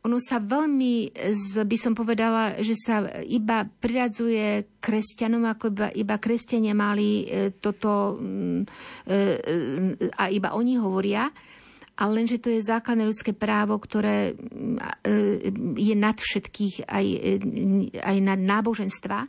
ono 0.00 0.16
sa 0.16 0.40
veľmi, 0.40 1.12
by 1.60 1.76
som 1.76 1.92
povedala, 1.92 2.56
že 2.64 2.72
sa 2.72 3.20
iba 3.20 3.68
priradzuje 3.68 4.80
kresťanom, 4.80 5.44
ako 5.44 5.68
iba, 5.68 5.88
iba 5.92 6.16
kresťania 6.16 6.72
mali 6.72 7.28
toto 7.60 8.16
a 10.16 10.24
iba 10.32 10.56
oni 10.56 10.80
hovoria, 10.80 11.28
ale 12.00 12.10
lenže 12.16 12.40
to 12.40 12.48
je 12.48 12.64
základné 12.64 13.04
ľudské 13.04 13.36
právo, 13.36 13.76
ktoré 13.76 14.32
je 15.76 15.94
nad 16.00 16.16
všetkých, 16.16 16.88
aj, 16.88 17.06
aj 18.00 18.16
nad 18.24 18.40
náboženstva. 18.40 19.28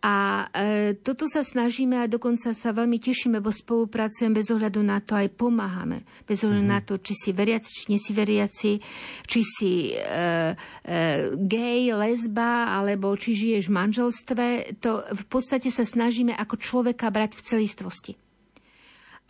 A 0.00 0.48
e, 0.48 0.96
toto 1.04 1.28
sa 1.28 1.44
snažíme 1.44 2.00
a 2.00 2.08
dokonca 2.08 2.56
sa 2.56 2.72
veľmi 2.72 2.96
tešíme, 2.96 3.44
bo 3.44 3.52
spolupracujeme 3.52 4.32
bez 4.32 4.48
ohľadu 4.48 4.80
na 4.80 5.04
to, 5.04 5.12
aj 5.12 5.28
pomáhame. 5.36 6.08
Bez 6.24 6.40
ohľadu 6.40 6.64
mm-hmm. 6.64 6.80
na 6.80 6.80
to, 6.80 6.96
či 7.04 7.12
si 7.12 7.30
veriaci, 7.36 7.68
či 7.68 7.84
nesi 7.92 8.12
veriaci, 8.16 8.72
či 9.28 9.40
si 9.44 9.72
e, 9.92 10.00
e, 10.00 10.96
gay, 11.36 11.92
lesba, 11.92 12.72
alebo 12.80 13.12
či 13.12 13.36
žiješ 13.36 13.68
v 13.68 13.76
manželstve. 13.76 14.46
To 14.80 15.04
v 15.04 15.24
podstate 15.28 15.68
sa 15.68 15.84
snažíme 15.84 16.32
ako 16.32 16.56
človeka 16.56 17.12
brať 17.12 17.36
v 17.36 17.44
celistvosti. 17.44 18.12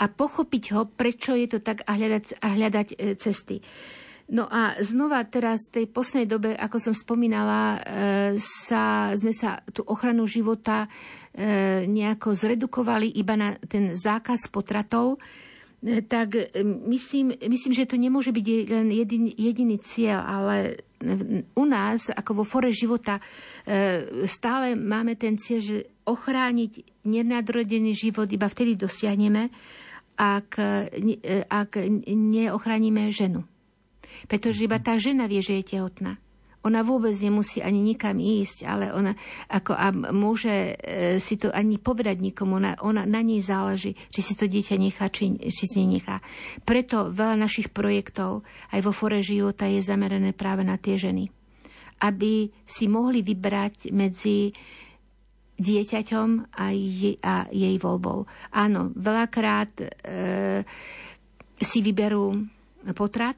A 0.00 0.06
pochopiť 0.06 0.64
ho, 0.78 0.86
prečo 0.86 1.34
je 1.34 1.50
to 1.50 1.58
tak 1.58 1.82
a 1.82 1.98
hľadať, 1.98 2.38
a 2.38 2.46
hľadať 2.46 2.88
e, 2.94 2.96
cesty. 3.18 3.58
No 4.30 4.46
a 4.46 4.78
znova 4.78 5.26
teraz 5.26 5.66
v 5.66 5.82
tej 5.82 5.86
poslednej 5.90 6.28
dobe, 6.30 6.50
ako 6.54 6.78
som 6.78 6.94
spomínala, 6.94 7.62
e, 7.74 7.78
sa, 8.38 9.10
sme 9.18 9.34
sa 9.34 9.58
tú 9.74 9.82
ochranu 9.90 10.22
života 10.30 10.86
e, 10.86 11.82
nejako 11.90 12.30
zredukovali 12.38 13.10
iba 13.18 13.34
na 13.34 13.58
ten 13.58 13.98
zákaz 13.98 14.46
potratov, 14.54 15.18
e, 15.82 16.06
tak 16.06 16.54
myslím, 16.86 17.34
myslím, 17.42 17.72
že 17.74 17.90
to 17.90 17.98
nemôže 17.98 18.30
byť 18.30 18.46
len 18.70 18.94
jedin, 18.94 19.34
jediný 19.34 19.82
cieľ, 19.82 20.22
ale 20.22 20.78
u 21.58 21.64
nás, 21.66 22.14
ako 22.14 22.30
vo 22.30 22.44
fore 22.44 22.68
života, 22.76 23.16
stále 24.28 24.76
máme 24.76 25.16
ten 25.16 25.40
cieľ, 25.40 25.60
že 25.64 25.76
ochrániť 26.04 27.02
nenadrodený 27.08 27.96
život 27.96 28.28
iba 28.28 28.44
vtedy 28.44 28.76
dosiahneme, 28.76 29.48
ak, 30.20 30.60
ak 31.48 31.70
neochránime 32.04 33.08
ženu. 33.08 33.48
Pretože 34.26 34.64
iba 34.64 34.78
tá 34.82 34.96
žena 34.96 35.26
vie, 35.30 35.42
že 35.42 35.60
je 35.60 35.76
tehotná. 35.76 36.20
Ona 36.60 36.84
vôbec 36.84 37.16
nemusí 37.16 37.64
ani 37.64 37.80
nikam 37.80 38.20
ísť, 38.20 38.68
ale 38.68 38.92
ona 38.92 39.16
ako 39.48 39.72
a 39.72 39.88
môže 40.12 40.76
e, 40.76 41.16
si 41.16 41.40
to 41.40 41.48
ani 41.48 41.80
povedať 41.80 42.20
nikomu. 42.20 42.60
Ona, 42.60 42.76
ona, 42.84 43.08
na 43.08 43.24
nej 43.24 43.40
záleží, 43.40 43.96
či 44.12 44.20
si 44.20 44.36
to 44.36 44.44
dieťa 44.44 44.76
nechá, 44.76 45.08
či, 45.08 45.40
či 45.40 45.64
si 45.64 45.88
nechá. 45.88 46.20
Preto 46.68 47.08
veľa 47.08 47.40
našich 47.40 47.72
projektov 47.72 48.44
aj 48.76 48.80
vo 48.84 48.92
Fore 48.92 49.24
života 49.24 49.64
je 49.64 49.80
zamerané 49.80 50.36
práve 50.36 50.60
na 50.60 50.76
tie 50.76 51.00
ženy. 51.00 51.32
Aby 52.04 52.52
si 52.68 52.92
mohli 52.92 53.24
vybrať 53.24 53.88
medzi 53.96 54.52
dieťaťom 55.60 56.56
a 56.60 56.64
jej, 56.76 57.16
a 57.24 57.48
jej 57.48 57.76
voľbou. 57.80 58.28
Áno, 58.52 58.92
veľakrát 58.96 59.72
e, 59.80 59.86
si 61.56 61.78
vyberú 61.80 62.36
potrat, 62.92 63.36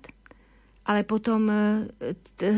ale 0.82 1.06
potom 1.06 1.46
e, 1.46 1.56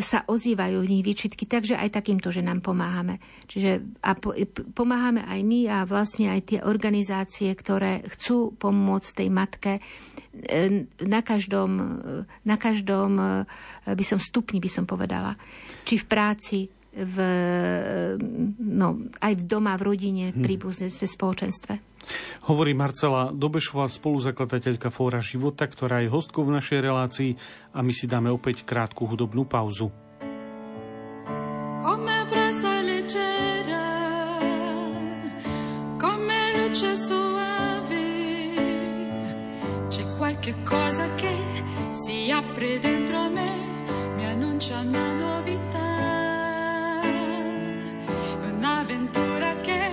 sa 0.00 0.24
ozývajú 0.24 0.80
v 0.80 0.90
nich 0.90 1.04
výčitky, 1.04 1.44
takže 1.44 1.76
aj 1.76 1.92
takýmto 1.92 2.32
ženám 2.32 2.64
pomáhame. 2.64 3.20
Čiže 3.52 4.00
a 4.00 4.16
po, 4.16 4.32
pomáhame 4.72 5.20
aj 5.28 5.40
my 5.44 5.60
a 5.68 5.78
vlastne 5.84 6.32
aj 6.32 6.40
tie 6.48 6.58
organizácie, 6.64 7.52
ktoré 7.52 8.00
chcú 8.08 8.56
pomôcť 8.56 9.10
tej 9.12 9.28
matke 9.28 9.72
e, 9.76 10.88
na 11.04 11.20
každom, 11.20 11.70
e, 11.76 11.84
na 12.48 12.56
každom 12.56 13.44
by 13.84 14.04
som 14.04 14.16
stupni, 14.16 14.56
by 14.56 14.70
som 14.72 14.88
povedala. 14.88 15.36
Či 15.84 16.00
v 16.00 16.06
práci, 16.08 16.58
v, 16.94 17.16
no, 18.62 19.10
aj 19.18 19.32
v 19.34 19.42
doma, 19.44 19.74
v 19.74 19.82
rodine, 19.82 20.24
v 20.30 20.40
hm. 20.40 20.44
príbuzne, 20.46 20.86
v 20.88 20.96
spoločenstve. 20.96 21.93
Hovorí 22.50 22.76
Marcela 22.76 23.32
Dobešová, 23.32 23.88
spoluzakladateľka 23.88 24.92
Fóra 24.92 25.24
života, 25.24 25.64
ktorá 25.64 26.04
je 26.04 26.12
hostkou 26.12 26.44
v 26.44 26.56
našej 26.60 26.78
relácii 26.84 27.30
a 27.72 27.80
my 27.80 27.92
si 27.92 28.04
dáme 28.04 28.28
opäť 28.28 28.64
krátku 28.68 29.08
hudobnú 29.08 29.48
pauzu. 29.48 29.88
Come 31.84 32.24
cosa 40.64 41.14
che 41.14 41.34
si 41.92 42.30
apre 42.30 42.78
dentro 42.78 43.28
me, 43.30 43.50
mi 44.16 44.26
annuncia 44.26 44.78
una 44.80 45.12
novità, 45.12 47.00
un'avventura 48.42 49.60
che 49.60 49.83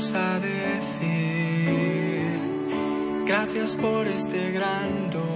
a 0.00 0.40
decir. 0.40 1.60
Gracias 3.26 3.76
por 3.76 4.08
este 4.08 4.50
gran 4.50 5.10
don 5.10 5.26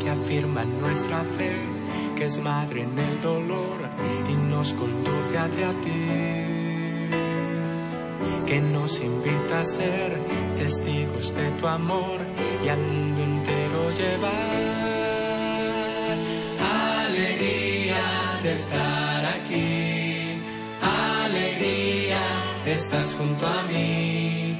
que 0.00 0.10
afirma 0.10 0.64
nuestra 0.64 1.22
fe, 1.22 1.60
que 2.16 2.24
es 2.24 2.40
madre 2.40 2.82
en 2.82 2.98
el 2.98 3.22
dolor 3.22 3.88
y 4.28 4.34
nos 4.34 4.74
conduce 4.74 5.38
hacia 5.38 5.70
ti, 5.80 6.08
que 8.46 8.60
nos 8.60 9.00
invita 9.00 9.60
a 9.60 9.64
ser 9.64 10.18
testigos 10.56 11.32
de 11.36 11.52
tu 11.52 11.68
amor 11.68 12.18
y 12.64 12.68
al 12.68 12.80
mundo 12.80 13.22
entero 13.22 13.90
llevar 13.96 14.72
alegría 17.06 18.40
de 18.42 18.52
estar 18.52 19.21
estás 22.72 23.14
junto 23.14 23.46
a 23.46 23.62
mí. 23.64 24.58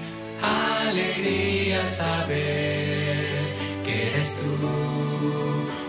Alegría 0.87 1.89
saber 1.89 3.29
que 3.85 4.09
eres 4.09 4.35
tú, 4.37 4.53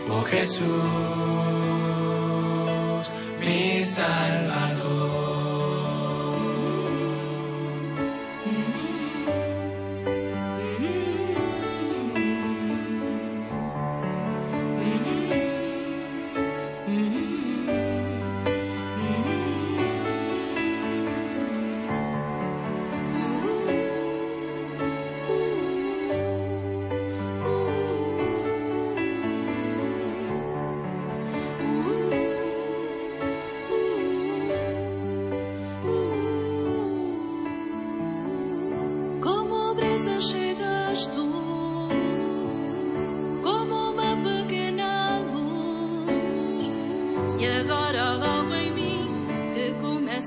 oh 0.10 0.24
Jesús, 0.24 0.64
mi 3.40 3.84
Salvador. 3.84 4.73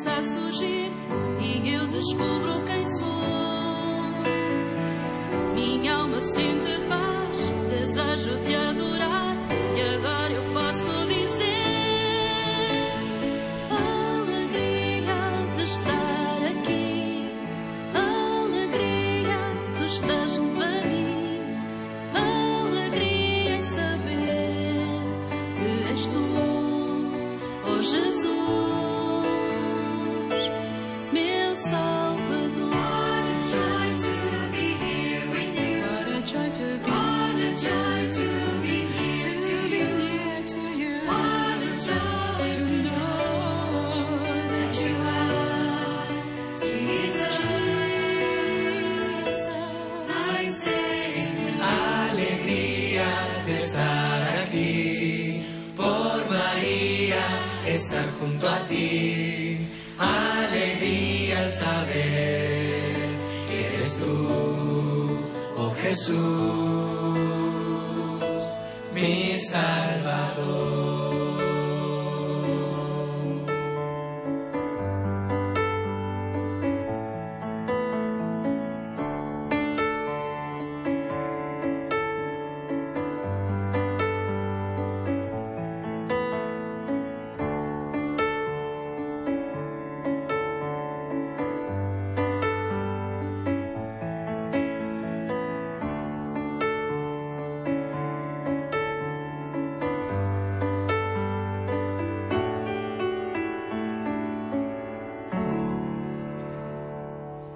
começa 0.07 0.21
a 0.21 0.23
surgir 0.23 0.92
e 1.40 1.69
eu 1.69 1.87
descubro 1.88 2.64
quem 2.66 2.87
sou. 2.99 3.07
Minha 5.55 5.97
alma 5.97 6.21
sente 6.21 6.81
paz, 6.88 7.53
desejo 7.69 8.38
te 8.42 8.55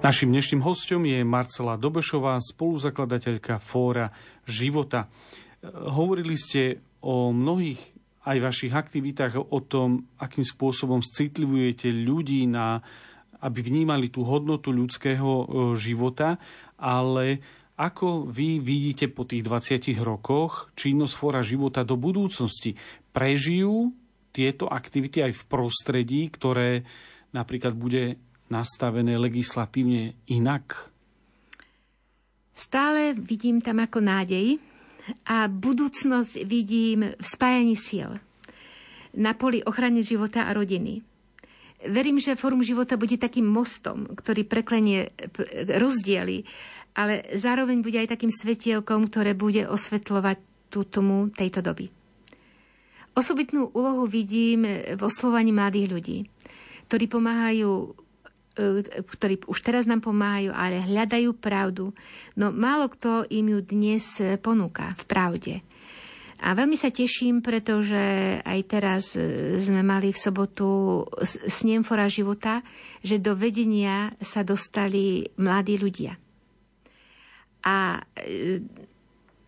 Našim 0.01 0.33
dnešným 0.33 0.65
hostom 0.65 1.05
je 1.05 1.21
Marcela 1.21 1.77
Dobešová, 1.77 2.41
spoluzakladateľka 2.41 3.61
Fóra 3.61 4.09
života. 4.49 5.05
Hovorili 5.61 6.33
ste 6.41 6.81
o 7.05 7.29
mnohých 7.29 7.77
aj 8.25 8.37
vašich 8.41 8.73
aktivitách 8.73 9.37
o 9.37 9.61
tom, 9.61 10.09
akým 10.17 10.41
spôsobom 10.41 11.05
citlivujete 11.05 11.93
ľudí 11.93 12.49
na, 12.49 12.81
aby 13.45 13.61
vnímali 13.61 14.09
tú 14.09 14.25
hodnotu 14.25 14.73
ľudského 14.73 15.21
e, 15.21 15.45
života, 15.77 16.41
ale 16.81 17.37
ako 17.77 18.25
vy 18.25 18.57
vidíte 18.57 19.05
po 19.13 19.29
tých 19.29 19.45
20 19.45 20.01
rokoch 20.01 20.73
činnosť 20.73 21.13
Fóra 21.13 21.45
života 21.45 21.85
do 21.85 21.93
budúcnosti? 21.93 22.73
Prežijú 23.13 23.93
tieto 24.33 24.65
aktivity 24.65 25.21
aj 25.29 25.33
v 25.37 25.43
prostredí, 25.45 26.25
ktoré 26.33 26.89
napríklad 27.37 27.77
bude 27.77 28.17
nastavené 28.51 29.15
legislatívne 29.15 30.19
inak? 30.27 30.91
Stále 32.51 33.15
vidím 33.15 33.63
tam 33.63 33.79
ako 33.79 34.03
nádej 34.03 34.59
a 35.25 35.47
budúcnosť 35.47 36.45
vidím 36.45 37.15
v 37.15 37.25
spájaní 37.25 37.79
síl 37.79 38.19
na 39.17 39.33
poli 39.33 39.63
ochrany 39.63 40.03
života 40.03 40.45
a 40.45 40.53
rodiny. 40.53 41.01
Verím, 41.81 42.21
že 42.21 42.37
Fórum 42.37 42.61
života 42.61 42.93
bude 42.93 43.17
takým 43.17 43.49
mostom, 43.49 44.05
ktorý 44.13 44.45
preklenie 44.45 45.09
rozdiely, 45.65 46.45
ale 46.93 47.25
zároveň 47.33 47.81
bude 47.81 47.97
aj 47.97 48.13
takým 48.13 48.29
svetielkom, 48.29 49.09
ktoré 49.09 49.33
bude 49.33 49.65
osvetľovať 49.65 50.37
tú 50.69 50.85
tomu 50.85 51.33
tejto 51.33 51.65
doby. 51.65 51.89
Osobitnú 53.17 53.73
úlohu 53.73 54.05
vidím 54.05 54.63
v 54.95 55.01
oslovaní 55.01 55.51
mladých 55.51 55.87
ľudí, 55.89 56.17
ktorí 56.87 57.09
pomáhajú 57.09 57.97
ktorí 59.01 59.47
už 59.47 59.59
teraz 59.63 59.87
nám 59.87 60.03
pomáhajú, 60.03 60.51
ale 60.51 60.83
hľadajú 60.83 61.31
pravdu. 61.39 61.95
No 62.35 62.51
málo 62.51 62.91
kto 62.91 63.23
im 63.31 63.57
ju 63.57 63.59
dnes 63.63 64.19
ponúka 64.43 64.91
v 64.99 65.03
pravde. 65.07 65.53
A 66.41 66.57
veľmi 66.57 66.73
sa 66.73 66.89
teším, 66.89 67.45
pretože 67.45 68.41
aj 68.41 68.59
teraz 68.65 69.13
e, 69.13 69.61
sme 69.61 69.85
mali 69.85 70.09
v 70.09 70.17
sobotu 70.17 71.05
snem 71.45 71.85
Fora 71.85 72.09
života, 72.09 72.65
že 73.05 73.21
do 73.21 73.37
vedenia 73.37 74.09
sa 74.17 74.41
dostali 74.41 75.21
mladí 75.37 75.77
ľudia. 75.77 76.17
A 77.61 78.01
e, 78.17 78.57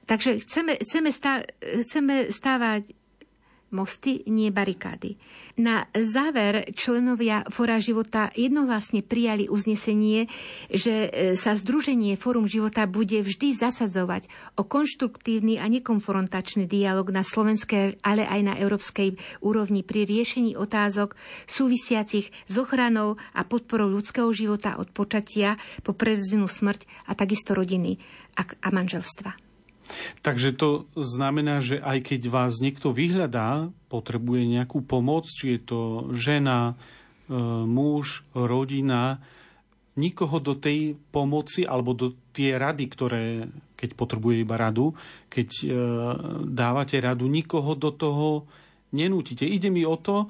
takže 0.05 0.37
chceme, 0.45 0.77
chceme, 0.85 1.09
stá, 1.09 1.41
chceme 1.57 2.29
stávať 2.29 2.93
mosty, 3.73 4.21
nie 4.29 4.53
barikády. 4.53 5.17
Na 5.59 5.89
záver 5.91 6.69
členovia 6.77 7.43
Fóra 7.49 7.81
života 7.81 8.29
jednohlasne 8.37 9.01
prijali 9.01 9.49
uznesenie, 9.49 10.29
že 10.69 11.09
e, 11.09 11.33
sa 11.33 11.57
Združenie 11.57 12.15
Fórum 12.15 12.45
života 12.45 12.85
bude 12.85 13.19
vždy 13.25 13.57
zasadzovať 13.57 14.29
o 14.55 14.63
konštruktívny 14.63 15.57
a 15.57 15.65
nekonfrontačný 15.65 16.69
dialog 16.69 17.09
na 17.09 17.25
slovenskej, 17.25 17.99
ale 18.05 18.23
aj 18.29 18.41
na 18.45 18.53
európskej 18.61 19.17
úrovni 19.41 19.81
pri 19.81 20.05
riešení 20.05 20.53
otázok 20.53 21.17
súvisiacich 21.49 22.29
s 22.29 22.53
ochranou 22.55 23.17
a 23.33 23.41
podporou 23.43 23.89
ľudského 23.89 24.29
života 24.31 24.77
od 24.77 24.93
počatia 24.93 25.57
po 25.81 25.97
prirodzenú 25.97 26.45
smrť 26.45 26.85
a 27.09 27.17
takisto 27.17 27.57
rodiny 27.57 27.97
a 28.37 28.69
manželstva. 28.69 29.52
Takže 30.23 30.55
to 30.55 30.87
znamená, 30.95 31.59
že 31.59 31.79
aj 31.79 32.13
keď 32.13 32.21
vás 32.31 32.59
niekto 32.63 32.95
vyhľadá, 32.95 33.69
potrebuje 33.91 34.47
nejakú 34.47 34.81
pomoc, 34.81 35.27
či 35.29 35.57
je 35.57 35.59
to 35.61 35.81
žena, 36.15 36.73
e, 36.73 37.35
muž, 37.67 38.23
rodina, 38.33 39.21
nikoho 39.93 40.41
do 40.41 40.57
tej 40.57 40.97
pomoci 41.13 41.61
alebo 41.67 41.93
do 41.93 42.17
tie 42.33 42.57
rady, 42.57 42.85
ktoré, 42.89 43.25
keď 43.77 43.89
potrebuje 43.93 44.41
iba 44.41 44.57
radu, 44.57 44.97
keď 45.29 45.49
e, 45.61 45.67
dávate 46.49 46.97
radu, 46.97 47.29
nikoho 47.29 47.77
do 47.77 47.93
toho 47.93 48.49
nenútite. 48.89 49.45
Ide 49.45 49.69
mi 49.69 49.85
o 49.85 49.99
to, 49.99 50.25
e, 50.25 50.27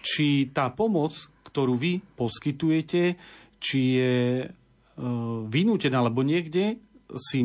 či 0.00 0.52
tá 0.54 0.70
pomoc, 0.70 1.16
ktorú 1.50 1.74
vy 1.74 1.98
poskytujete, 2.14 3.18
či 3.58 3.80
je 3.98 4.16
vynútená, 5.50 6.04
alebo 6.04 6.20
niekde 6.20 6.76
si 7.18 7.42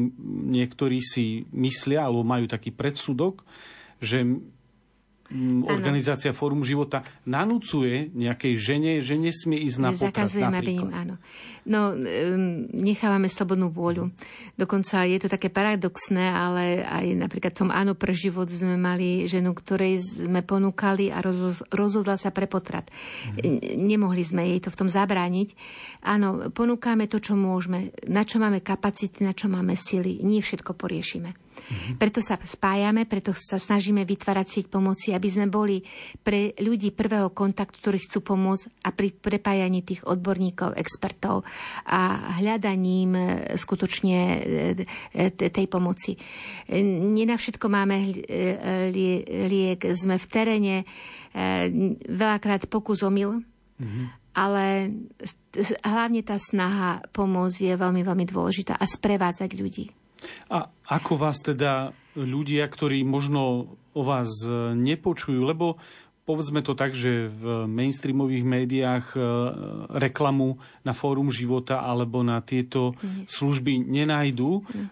niektorí 0.52 1.00
si 1.02 1.48
myslia 1.56 2.06
alebo 2.06 2.28
majú 2.28 2.46
taký 2.46 2.70
predsudok, 2.76 3.46
že 4.04 4.26
organizácia 5.68 6.32
Fórum 6.32 6.64
života 6.64 7.04
nanúcuje 7.28 8.14
nejakej 8.16 8.54
žene, 8.56 8.92
že 9.04 9.20
nesmie 9.20 9.60
ísť 9.68 9.80
na 9.82 9.92
potrat 9.92 10.30
aby 10.56 10.72
im, 10.80 10.90
áno. 10.92 11.16
No, 11.66 11.98
nechávame 12.78 13.26
slobodnú 13.26 13.74
vôľu. 13.74 14.14
Dokonca 14.54 15.02
je 15.10 15.18
to 15.18 15.28
také 15.34 15.50
paradoxné, 15.50 16.30
ale 16.30 16.86
aj 16.86 17.06
napríklad 17.18 17.58
v 17.58 17.60
tom 17.66 17.72
Áno 17.74 17.98
pre 17.98 18.14
život 18.14 18.46
sme 18.46 18.78
mali 18.78 19.26
ženu, 19.26 19.58
ktorej 19.58 19.98
sme 20.30 20.46
ponúkali 20.46 21.10
a 21.10 21.26
rozhodla 21.74 22.22
sa 22.22 22.30
pre 22.30 22.46
potrat. 22.46 22.86
Mm. 23.42 23.82
Nemohli 23.82 24.22
sme 24.22 24.46
jej 24.46 24.62
to 24.62 24.70
v 24.70 24.78
tom 24.86 24.90
zabrániť. 24.90 25.58
Áno, 26.06 26.54
ponúkame 26.54 27.10
to, 27.10 27.18
čo 27.18 27.34
môžeme, 27.34 27.90
na 28.06 28.22
čo 28.22 28.38
máme 28.38 28.62
kapacity, 28.62 29.26
na 29.26 29.34
čo 29.34 29.50
máme 29.50 29.74
sily. 29.74 30.22
Nie 30.22 30.46
všetko 30.46 30.78
poriešime. 30.78 31.45
Mm-hmm. 31.56 31.98
Preto 31.98 32.20
sa 32.20 32.36
spájame, 32.38 33.08
preto 33.08 33.32
sa 33.34 33.58
snažíme 33.58 34.04
vytvárať 34.04 34.48
sieť 34.48 34.66
pomoci, 34.70 35.16
aby 35.16 35.28
sme 35.32 35.48
boli 35.50 35.82
pre 36.22 36.54
ľudí 36.60 36.92
prvého 36.92 37.32
kontaktu, 37.32 37.76
ktorí 37.80 38.00
chcú 38.04 38.36
pomôcť 38.36 38.86
a 38.86 38.90
pri 38.92 39.10
prepájaní 39.16 39.82
tých 39.82 40.04
odborníkov, 40.06 40.78
expertov 40.78 41.48
a 41.88 42.36
hľadaním 42.38 43.12
e, 43.16 43.24
skutočne 43.58 44.20
e, 45.16 45.32
tej 45.32 45.66
pomoci. 45.72 46.20
Nie 46.76 47.26
všetko 47.26 47.66
máme 47.72 47.96
e, 48.04 48.14
liek, 49.50 49.82
sme 49.92 50.22
v 50.22 50.28
teréne, 50.30 50.76
veľakrát 52.08 52.72
pokus 52.72 53.04
omyl, 53.04 53.44
mm-hmm. 53.44 54.06
ale 54.40 54.88
hlavne 55.84 56.22
tá 56.24 56.40
snaha 56.40 57.04
pomôcť 57.12 57.60
je 57.60 57.74
veľmi, 57.76 58.02
veľmi 58.08 58.26
dôležitá 58.28 58.80
a 58.80 58.86
sprevádzať 58.88 59.52
ľudí. 59.60 59.92
A 60.48 60.72
ako 60.86 61.18
vás 61.18 61.42
teda 61.42 61.92
ľudia, 62.16 62.66
ktorí 62.70 63.04
možno 63.04 63.74
o 63.96 64.02
vás 64.04 64.30
nepočujú, 64.76 65.42
lebo 65.44 65.80
povedzme 66.26 66.66
to 66.66 66.74
tak, 66.74 66.98
že 66.98 67.30
v 67.30 67.70
mainstreamových 67.70 68.44
médiách 68.44 69.06
e, 69.14 69.20
reklamu 70.02 70.58
na 70.82 70.98
Fórum 70.98 71.30
života 71.30 71.86
alebo 71.86 72.26
na 72.26 72.42
tieto 72.42 72.98
Nie. 73.02 73.30
služby 73.30 73.82
nenájdu. 73.86 74.62
Nie. 74.70 74.86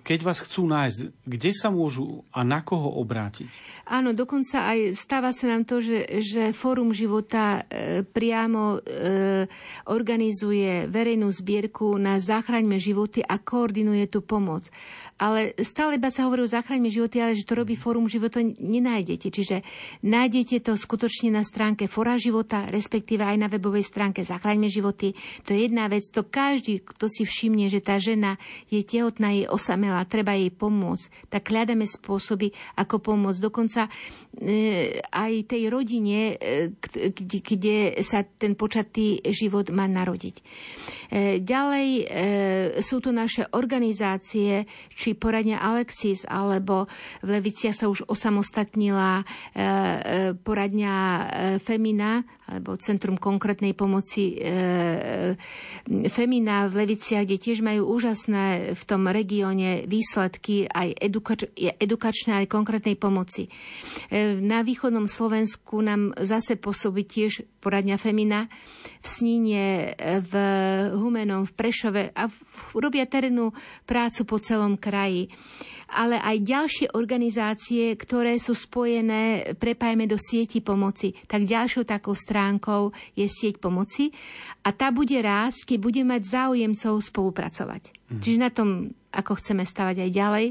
Keď 0.00 0.18
vás 0.24 0.40
chcú 0.40 0.64
nájsť, 0.68 0.98
kde 1.24 1.50
sa 1.52 1.68
môžu 1.68 2.24
a 2.32 2.40
na 2.44 2.64
koho 2.64 3.00
obrátiť? 3.00 3.48
Áno, 3.88 4.16
dokonca 4.16 4.72
aj 4.72 4.96
stáva 4.96 5.36
sa 5.36 5.52
nám 5.52 5.68
to, 5.68 5.84
že, 5.84 6.20
že 6.24 6.56
Fórum 6.56 6.96
života 6.96 7.64
e, 7.68 8.04
priamo 8.04 8.80
e, 8.80 9.48
organizuje 9.88 10.88
verejnú 10.88 11.28
zbierku 11.28 11.96
na 12.00 12.16
Záchraňme 12.16 12.80
životy 12.80 13.20
a 13.20 13.36
koordinuje 13.36 14.08
tú 14.08 14.24
pomoc. 14.24 14.68
Ale 15.14 15.54
stále 15.62 15.94
iba 15.94 16.10
sa 16.10 16.26
hovorí 16.26 16.42
o 16.42 16.50
záchraňme 16.50 16.90
životy, 16.90 17.22
ale 17.22 17.38
že 17.38 17.46
to 17.46 17.54
robí 17.54 17.78
Fórum 17.78 18.10
života, 18.10 18.42
nenájdete. 18.42 19.30
Čiže 19.30 19.62
nájdete 20.02 20.58
to 20.58 20.73
skutočne 20.74 21.34
na 21.34 21.42
stránke 21.42 21.86
Fora 21.90 22.18
života, 22.18 22.66
respektíve 22.70 23.22
aj 23.22 23.36
na 23.38 23.48
webovej 23.50 23.86
stránke 23.86 24.22
Zachraňme 24.22 24.70
životy. 24.70 25.14
To 25.46 25.54
je 25.54 25.70
jedna 25.70 25.86
vec, 25.86 26.06
to 26.10 26.26
každý, 26.26 26.82
kto 26.82 27.06
si 27.06 27.22
všimne, 27.22 27.70
že 27.70 27.80
tá 27.80 27.98
žena 28.02 28.36
je 28.68 28.82
tehotná, 28.82 29.30
je 29.34 29.46
osamelá, 29.46 30.04
treba 30.04 30.34
jej 30.34 30.50
pomôcť, 30.50 31.30
tak 31.30 31.50
hľadáme 31.50 31.86
spôsoby, 31.86 32.50
ako 32.78 33.00
pomôcť. 33.00 33.40
Dokonca 33.40 33.86
e, 33.86 34.98
aj 35.00 35.32
tej 35.46 35.62
rodine, 35.70 36.34
e, 36.34 36.74
kde, 37.14 37.38
kde 37.40 37.76
sa 38.02 38.26
ten 38.26 38.58
počatý 38.58 39.22
život 39.30 39.70
má 39.70 39.86
narodiť. 39.86 40.36
E, 40.40 40.42
ďalej 41.40 41.88
e, 41.94 42.04
sú 42.82 42.98
to 42.98 43.14
naše 43.14 43.46
organizácie, 43.54 44.66
či 44.90 45.14
poradňa 45.14 45.62
Alexis, 45.62 46.26
alebo 46.26 46.90
v 47.22 47.28
Leviciach 47.38 47.76
sa 47.76 47.86
už 47.86 48.08
osamostatnila 48.10 49.20
e, 49.20 49.24
e, 49.24 49.64
poradňa 50.34 50.63
e, 50.72 51.58
Femina, 51.60 52.24
alebo 52.44 52.76
Centrum 52.76 53.16
konkrétnej 53.16 53.72
pomoci 53.72 54.36
Femina 56.12 56.68
v 56.68 56.84
Leviciach, 56.84 57.24
kde 57.24 57.40
tiež 57.40 57.64
majú 57.64 57.88
úžasné 57.88 58.76
v 58.76 58.82
tom 58.84 59.08
regióne 59.08 59.88
výsledky 59.88 60.68
aj 60.68 60.92
edukač- 61.00 61.48
edukačné, 61.56 62.44
aj 62.44 62.52
konkrétnej 62.52 63.00
pomoci. 63.00 63.48
Na 64.44 64.60
východnom 64.60 65.08
Slovensku 65.08 65.80
nám 65.80 66.12
zase 66.20 66.60
pôsobí 66.60 67.08
tiež 67.08 67.48
poradňa 67.64 67.96
Femina 67.96 68.44
v 69.00 69.06
Sníne, 69.08 69.96
v 70.20 70.32
Humenom, 70.92 71.48
v 71.48 71.52
Prešove 71.56 72.12
a 72.12 72.28
robia 72.76 73.08
terénnu 73.08 73.56
prácu 73.88 74.28
po 74.28 74.36
celom 74.36 74.76
kraji. 74.76 75.32
Ale 75.92 76.16
aj 76.20 76.36
ďalšie 76.40 76.86
organizácie, 76.96 77.92
ktoré 77.98 78.40
sú 78.40 78.56
spojené, 78.56 79.54
prepájame 79.58 80.08
do 80.08 80.16
sieti 80.16 80.64
pomoci. 80.64 81.12
Tak 81.26 81.44
ďalšou 81.44 81.84
takou 81.84 82.16
stránkou 82.16 82.94
je 83.18 83.26
sieť 83.28 83.60
pomoci 83.60 84.14
a 84.64 84.72
tá 84.72 84.88
bude 84.88 85.16
rásť, 85.20 85.74
keď 85.74 85.78
bude 85.80 86.02
mať 86.06 86.22
záujemcov 86.24 86.94
spolupracovať. 87.00 87.82
Mm. 88.10 88.20
Čiže 88.20 88.38
na 88.40 88.50
tom 88.52 88.68
ako 89.14 89.38
chceme 89.38 89.62
stavať 89.62 90.02
aj 90.02 90.10
ďalej. 90.10 90.46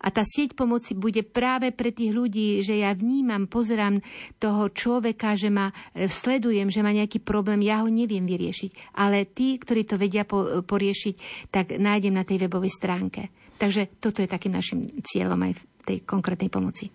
A 0.00 0.08
tá 0.08 0.24
sieť 0.24 0.56
pomoci 0.56 0.96
bude 0.96 1.20
práve 1.20 1.68
pre 1.70 1.92
tých 1.92 2.16
ľudí, 2.16 2.64
že 2.64 2.80
ja 2.80 2.96
vnímam, 2.96 3.44
pozerám 3.44 4.00
toho 4.40 4.72
človeka, 4.72 5.36
že 5.36 5.52
ma 5.52 5.68
e, 5.92 6.08
sledujem, 6.08 6.72
že 6.72 6.80
má 6.80 6.96
nejaký 6.96 7.20
problém, 7.20 7.60
ja 7.60 7.84
ho 7.84 7.88
neviem 7.92 8.24
vyriešiť. 8.24 8.96
Ale 8.96 9.28
tí, 9.28 9.60
ktorí 9.60 9.84
to 9.84 10.00
vedia 10.00 10.24
po, 10.24 10.64
poriešiť, 10.64 11.14
tak 11.52 11.76
nájdem 11.76 12.16
na 12.16 12.24
tej 12.24 12.48
webovej 12.48 12.72
stránke. 12.72 13.28
Takže 13.56 13.88
toto 14.00 14.20
je 14.20 14.28
takým 14.28 14.52
našim 14.52 14.84
cieľom 15.00 15.40
aj 15.40 15.52
v 15.56 15.62
tej 15.86 15.98
konkrétnej 16.04 16.52
pomoci. 16.52 16.92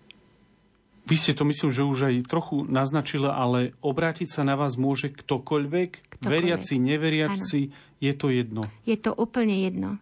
Vy 1.02 1.16
ste 1.18 1.34
to 1.34 1.42
myslím, 1.42 1.74
že 1.74 1.82
už 1.82 1.98
aj 2.06 2.30
trochu 2.30 2.62
naznačila, 2.70 3.34
ale 3.34 3.74
obrátiť 3.82 4.30
sa 4.30 4.46
na 4.46 4.54
vás 4.54 4.78
môže 4.78 5.10
ktokoľvek, 5.10 5.90
ktokoľvek. 5.98 6.30
veriaci, 6.30 6.78
neveriaci, 6.78 7.60
ano. 7.66 7.98
je 7.98 8.12
to 8.14 8.26
jedno. 8.30 8.62
Je 8.86 8.94
to 8.94 9.10
úplne 9.10 9.66
jedno. 9.66 9.98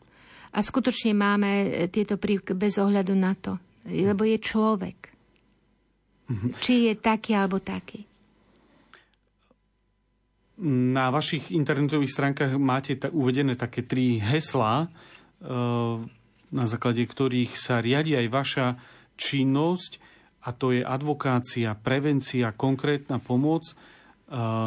A 0.52 0.58
skutočne 0.60 1.16
máme 1.16 1.48
e, 1.48 1.68
tieto 1.88 2.20
prívky 2.20 2.52
bez 2.52 2.76
ohľadu 2.76 3.16
na 3.16 3.32
to. 3.32 3.56
Lebo 3.88 4.28
je 4.28 4.36
človek. 4.36 4.98
Mhm. 6.28 6.48
Či 6.60 6.92
je 6.92 6.94
taký 7.00 7.32
alebo 7.32 7.64
taký. 7.64 8.04
Na 10.60 11.08
vašich 11.08 11.48
internetových 11.56 12.12
stránkach 12.12 12.52
máte 12.60 12.92
uvedené 13.08 13.56
také 13.56 13.80
tri 13.80 14.20
heslá, 14.20 14.84
e, 14.84 14.88
na 16.50 16.66
základe 16.66 17.02
ktorých 17.06 17.54
sa 17.54 17.78
riadi 17.78 18.18
aj 18.18 18.26
vaša 18.30 18.66
činnosť, 19.14 19.92
a 20.40 20.56
to 20.56 20.72
je 20.72 20.80
advokácia, 20.80 21.76
prevencia, 21.76 22.56
konkrétna 22.56 23.20
pomoc. 23.20 23.68
E, 23.68 23.74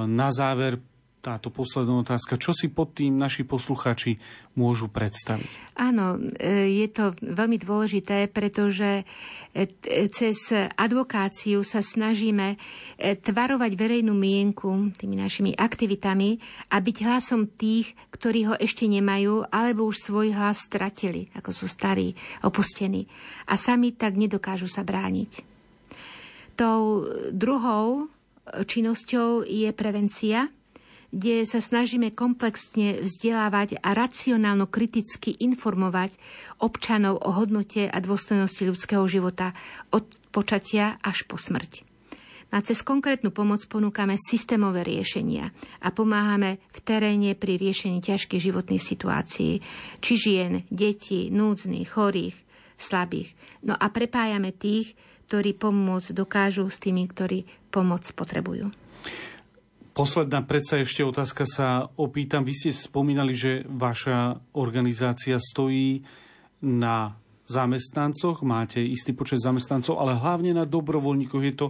na 0.05 0.29
záver 0.29 0.77
táto 1.23 1.47
posledná 1.47 2.03
otázka. 2.03 2.35
Čo 2.35 2.51
si 2.51 2.67
pod 2.67 2.99
tým 2.99 3.15
naši 3.15 3.47
posluchači 3.47 4.19
môžu 4.59 4.91
predstaviť? 4.91 5.79
Áno, 5.79 6.19
e, 6.35 6.67
je 6.83 6.87
to 6.91 7.15
veľmi 7.23 7.55
dôležité, 7.63 8.27
pretože 8.27 9.07
e, 9.55 9.71
cez 10.11 10.51
advokáciu 10.75 11.63
sa 11.63 11.79
snažíme 11.79 12.59
e, 12.99 13.15
tvarovať 13.15 13.71
verejnú 13.71 14.11
mienku 14.11 14.91
tými 14.99 15.15
našimi 15.15 15.55
aktivitami 15.55 16.43
a 16.67 16.83
byť 16.83 16.97
hlasom 17.07 17.47
tých, 17.55 17.95
ktorí 18.11 18.51
ho 18.51 18.55
ešte 18.59 18.83
nemajú, 18.91 19.47
alebo 19.47 19.87
už 19.87 20.03
svoj 20.03 20.35
hlas 20.35 20.67
stratili, 20.67 21.31
ako 21.39 21.55
sú 21.55 21.71
starí, 21.71 22.11
opustení. 22.43 23.07
A 23.47 23.55
sami 23.55 23.95
tak 23.95 24.19
nedokážu 24.19 24.67
sa 24.67 24.83
brániť. 24.83 25.55
Tou 26.59 27.07
druhou 27.31 28.11
činnosťou 28.43 29.47
je 29.47 29.71
prevencia, 29.71 30.51
kde 31.13 31.45
sa 31.45 31.61
snažíme 31.61 32.09
komplexne 32.09 33.05
vzdelávať 33.05 33.77
a 33.85 33.93
racionálno 33.93 34.65
kriticky 34.65 35.37
informovať 35.37 36.17
občanov 36.57 37.21
o 37.21 37.29
hodnote 37.29 37.85
a 37.85 37.97
dôstojnosti 38.01 38.65
ľudského 38.65 39.05
života 39.05 39.53
od 39.93 40.09
počatia 40.33 40.97
až 41.05 41.29
po 41.29 41.37
smrť. 41.37 41.85
A 42.53 42.61
cez 42.61 42.85
konkrétnu 42.85 43.33
pomoc 43.33 43.65
ponúkame 43.65 44.13
systémové 44.17 44.85
riešenia 44.85 45.49
a 45.81 45.89
pomáhame 45.89 46.61
v 46.69 46.79
teréne 46.85 47.33
pri 47.33 47.57
riešení 47.57 47.97
ťažkých 48.01 48.45
životných 48.49 48.81
situácií, 48.81 49.53
či 49.97 50.13
žien, 50.17 50.61
detí, 50.69 51.33
núdznych, 51.33 51.89
chorých, 51.97 52.37
slabých. 52.77 53.33
No 53.65 53.73
a 53.73 53.89
prepájame 53.89 54.53
tých, 54.53 54.93
ktorí 55.29 55.57
pomôcť 55.57 56.13
dokážu 56.13 56.69
s 56.69 56.77
tými, 56.77 57.09
ktorí 57.09 57.41
pomoc 57.73 58.05
potrebujú. 58.13 58.69
Posledná 59.93 60.41
predsa 60.41 60.81
ešte 60.81 61.05
otázka 61.05 61.45
sa 61.45 61.85
opýtam. 62.01 62.41
Vy 62.41 62.57
ste 62.57 62.71
spomínali, 62.73 63.37
že 63.37 63.61
vaša 63.69 64.41
organizácia 64.57 65.37
stojí 65.37 66.01
na 66.65 67.13
zamestnancoch, 67.45 68.41
máte 68.41 68.81
istý 68.81 69.13
počet 69.13 69.45
zamestnancov, 69.45 70.01
ale 70.01 70.17
hlavne 70.17 70.57
na 70.57 70.65
dobrovoľníkoch. 70.65 71.43
Je 71.45 71.53
to 71.53 71.67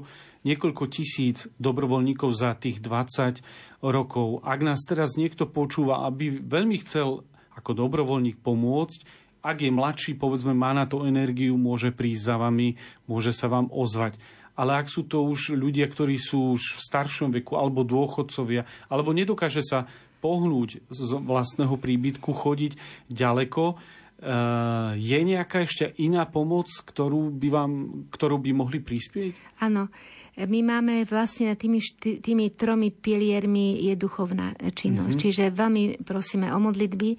niekoľko 0.47 0.87
tisíc 0.87 1.51
dobrovoľníkov 1.59 2.31
za 2.31 2.55
tých 2.55 2.79
20 2.79 3.43
rokov. 3.83 4.39
Ak 4.47 4.63
nás 4.63 4.87
teraz 4.87 5.19
niekto 5.19 5.43
počúva, 5.43 6.07
aby 6.07 6.31
veľmi 6.31 6.79
chcel 6.79 7.27
ako 7.59 7.75
dobrovoľník 7.75 8.39
pomôcť, 8.39 9.03
ak 9.43 9.67
je 9.67 9.71
mladší, 9.75 10.11
povedzme, 10.15 10.55
má 10.55 10.71
na 10.71 10.87
to 10.87 11.03
energiu, 11.03 11.59
môže 11.59 11.91
prísť 11.91 12.23
za 12.23 12.35
vami, 12.39 12.79
môže 13.03 13.35
sa 13.35 13.51
vám 13.51 13.67
ozvať 13.67 14.15
ale 14.53 14.77
ak 14.77 14.87
sú 14.89 15.05
to 15.09 15.25
už 15.25 15.57
ľudia, 15.57 15.89
ktorí 15.89 16.17
sú 16.21 16.57
už 16.57 16.77
v 16.77 16.81
staršom 16.81 17.29
veku 17.33 17.57
alebo 17.57 17.81
dôchodcovia, 17.81 18.65
alebo 18.89 19.09
nedokáže 19.13 19.65
sa 19.65 19.89
pohnúť 20.23 20.79
z 20.87 21.09
vlastného 21.19 21.75
príbytku, 21.75 22.31
chodiť 22.31 22.79
ďaleko, 23.11 23.75
eh, 23.75 24.95
je 24.95 25.19
nejaká 25.19 25.67
ešte 25.67 25.91
iná 25.99 26.23
pomoc, 26.23 26.71
ktorú 26.71 27.33
by, 27.33 27.49
vám, 27.51 27.71
ktorú 28.07 28.39
by 28.39 28.51
mohli 28.55 28.79
prispieť? 28.79 29.59
Áno. 29.59 29.91
My 30.33 30.65
máme 30.65 31.05
vlastne 31.05 31.53
tými, 31.53 31.77
tými 32.01 32.57
tromi 32.57 32.89
piliermi 32.89 33.85
je 33.85 33.93
duchovná 33.93 34.57
činnosť. 34.57 35.13
Mm-hmm. 35.13 35.29
Čiže 35.29 35.53
veľmi 35.53 35.83
prosíme 36.01 36.49
o 36.49 36.57
modlitby, 36.57 37.09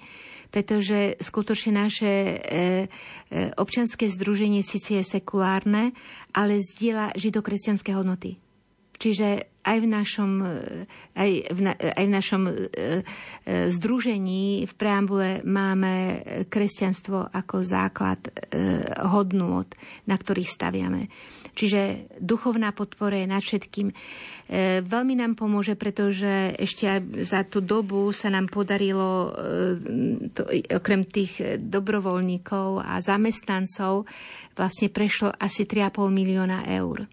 pretože 0.55 1.19
skutočne 1.19 1.83
naše 1.83 2.07
e, 2.07 2.31
e, 2.31 2.35
občanské 3.59 4.07
združenie 4.07 4.63
síce 4.63 4.95
je 4.95 5.03
sekulárne, 5.03 5.91
ale 6.31 6.63
zdieľa 6.63 7.11
židokresťanské 7.19 7.91
hodnoty. 7.91 8.39
Čiže 8.95 9.51
aj 9.67 9.77
v 9.83 9.87
našom, 9.91 10.31
e, 10.39 10.87
aj 11.11 11.29
v, 11.51 11.59
na, 11.59 11.75
aj 11.75 12.05
v 12.07 12.11
našom 12.15 12.41
e, 12.47 12.51
e, 12.55 12.57
združení 13.67 14.63
v 14.63 14.73
preambule 14.79 15.43
máme 15.43 16.23
kresťanstvo 16.47 17.35
ako 17.35 17.59
základ 17.59 18.23
e, 18.23 18.31
hodnôt, 19.11 19.67
na 20.07 20.15
ktorých 20.15 20.47
staviame. 20.47 21.11
Čiže 21.55 22.11
duchovná 22.19 22.75
podpora 22.75 23.23
je 23.23 23.27
nad 23.31 23.39
všetkým. 23.39 23.87
E, 23.89 23.95
veľmi 24.83 25.15
nám 25.15 25.39
pomôže, 25.39 25.79
pretože 25.79 26.51
ešte 26.59 26.99
za 27.23 27.47
tú 27.47 27.63
dobu 27.63 28.11
sa 28.11 28.27
nám 28.27 28.51
podarilo, 28.51 29.31
e, 29.31 30.29
to, 30.35 30.43
okrem 30.75 31.07
tých 31.07 31.63
dobrovoľníkov 31.63 32.83
a 32.83 32.99
zamestnancov, 32.99 34.03
vlastne 34.53 34.91
prešlo 34.91 35.31
asi 35.31 35.63
3,5 35.63 36.11
milióna 36.11 36.67
eur 36.75 37.07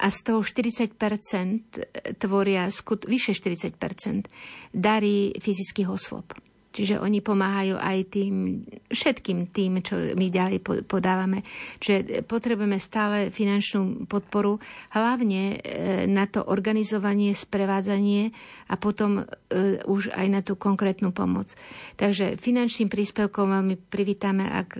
a 0.00 0.06
z 0.08 0.18
toho 0.24 0.40
40% 0.40 2.16
tvoria, 2.16 2.72
vyše 3.04 3.32
40% 3.36 4.32
darí 4.72 5.36
fyzických 5.36 5.88
osôb. 5.92 6.32
Čiže 6.70 7.02
oni 7.02 7.18
pomáhajú 7.18 7.74
aj 7.74 7.98
tým, 8.14 8.62
všetkým 8.86 9.50
tým, 9.50 9.82
čo 9.82 10.14
my 10.14 10.26
ďalej 10.30 10.86
podávame. 10.86 11.42
Čiže 11.82 12.22
potrebujeme 12.30 12.78
stále 12.78 13.34
finančnú 13.34 14.06
podporu, 14.06 14.62
hlavne 14.94 15.58
e, 15.58 16.06
na 16.06 16.30
to 16.30 16.46
organizovanie, 16.46 17.34
sprevádzanie 17.34 18.30
a 18.70 18.74
potom 18.78 19.18
e, 19.18 19.82
už 19.82 20.14
aj 20.14 20.26
na 20.30 20.40
tú 20.46 20.54
konkrétnu 20.54 21.10
pomoc. 21.10 21.50
Takže 21.98 22.38
finančným 22.38 22.86
príspevkom 22.86 23.50
veľmi 23.50 23.74
privítame, 23.90 24.46
ak, 24.46 24.70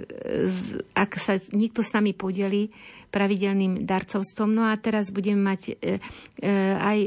ak 0.95 1.11
sa 1.19 1.43
nikto 1.51 1.83
s 1.83 1.91
nami 1.91 2.15
podeli 2.15 2.71
pravidelným 3.11 3.85
darcovstvom. 3.85 4.51
No 4.55 4.67
a 4.67 4.75
teraz 4.79 5.11
budeme 5.11 5.43
mať 5.43 5.61
e, 5.79 5.99
aj 6.79 6.99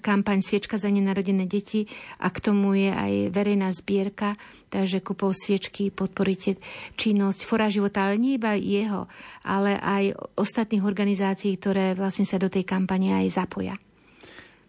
kampaň 0.00 0.40
Sviečka 0.40 0.78
za 0.78 0.88
nenarodené 0.88 1.44
deti 1.44 1.84
a 2.22 2.30
k 2.30 2.38
tomu 2.38 2.78
je 2.78 2.90
aj 2.90 3.12
verejná 3.34 3.68
zbierka 3.74 4.38
takže 4.68 5.00
kúpou 5.00 5.32
sviečky 5.32 5.88
podporíte 5.88 6.60
činnosť 7.00 7.48
Fora 7.48 7.72
života, 7.72 8.04
ale 8.04 8.20
nie 8.20 8.36
iba 8.36 8.52
jeho, 8.54 9.08
ale 9.42 9.80
aj 9.80 10.12
ostatných 10.36 10.84
organizácií, 10.84 11.56
ktoré 11.56 11.96
vlastne 11.96 12.28
sa 12.28 12.36
do 12.36 12.52
tej 12.52 12.68
kampane 12.68 13.16
aj 13.16 13.26
zapoja. 13.32 13.74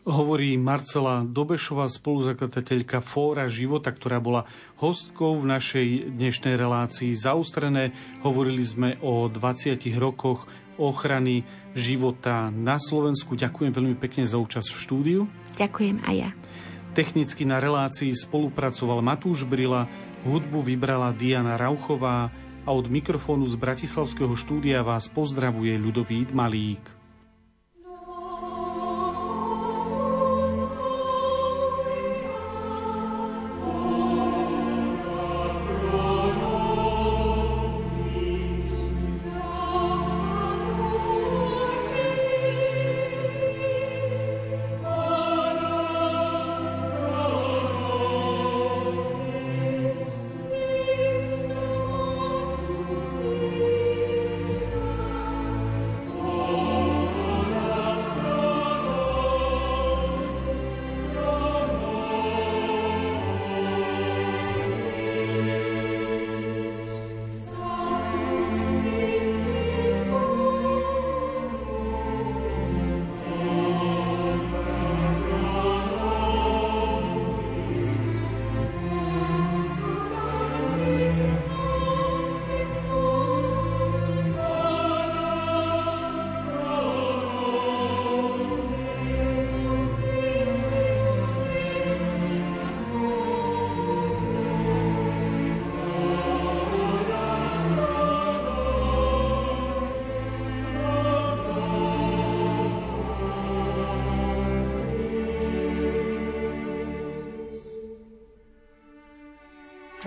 Hovorí 0.09 0.55
Marcela 0.55 1.21
Dobešová, 1.27 1.91
spoluzakladateľka 1.91 3.03
Fóra 3.03 3.51
života, 3.51 3.91
ktorá 3.91 4.17
bola 4.17 4.47
hostkou 4.79 5.37
v 5.43 5.45
našej 5.53 5.87
dnešnej 6.15 6.55
relácii 6.55 7.13
zaustrené. 7.13 7.91
Hovorili 8.23 8.63
sme 8.63 8.89
o 9.03 9.27
20 9.27 9.75
rokoch 9.99 10.47
ochrany 10.79 11.43
života 11.75 12.47
na 12.49 12.79
Slovensku. 12.79 13.35
Ďakujem 13.35 13.75
veľmi 13.75 13.95
pekne 13.99 14.23
za 14.23 14.39
účasť 14.39 14.71
v 14.71 14.79
štúdiu. 14.79 15.21
Ďakujem 15.59 15.99
aj 16.07 16.15
ja. 16.15 16.31
Technicky 16.95 17.45
na 17.45 17.61
relácii 17.61 18.15
spolupracoval 18.15 19.05
Matúš 19.05 19.45
Brila, 19.45 19.85
hudbu 20.25 20.65
vybrala 20.65 21.13
Diana 21.13 21.59
Rauchová 21.59 22.33
a 22.65 22.69
od 22.73 22.89
mikrofónu 22.89 23.45
z 23.45 23.55
Bratislavského 23.59 24.33
štúdia 24.33 24.81
vás 24.81 25.05
pozdravuje 25.05 25.77
Ľudovít 25.77 26.33
Malík. 26.33 26.98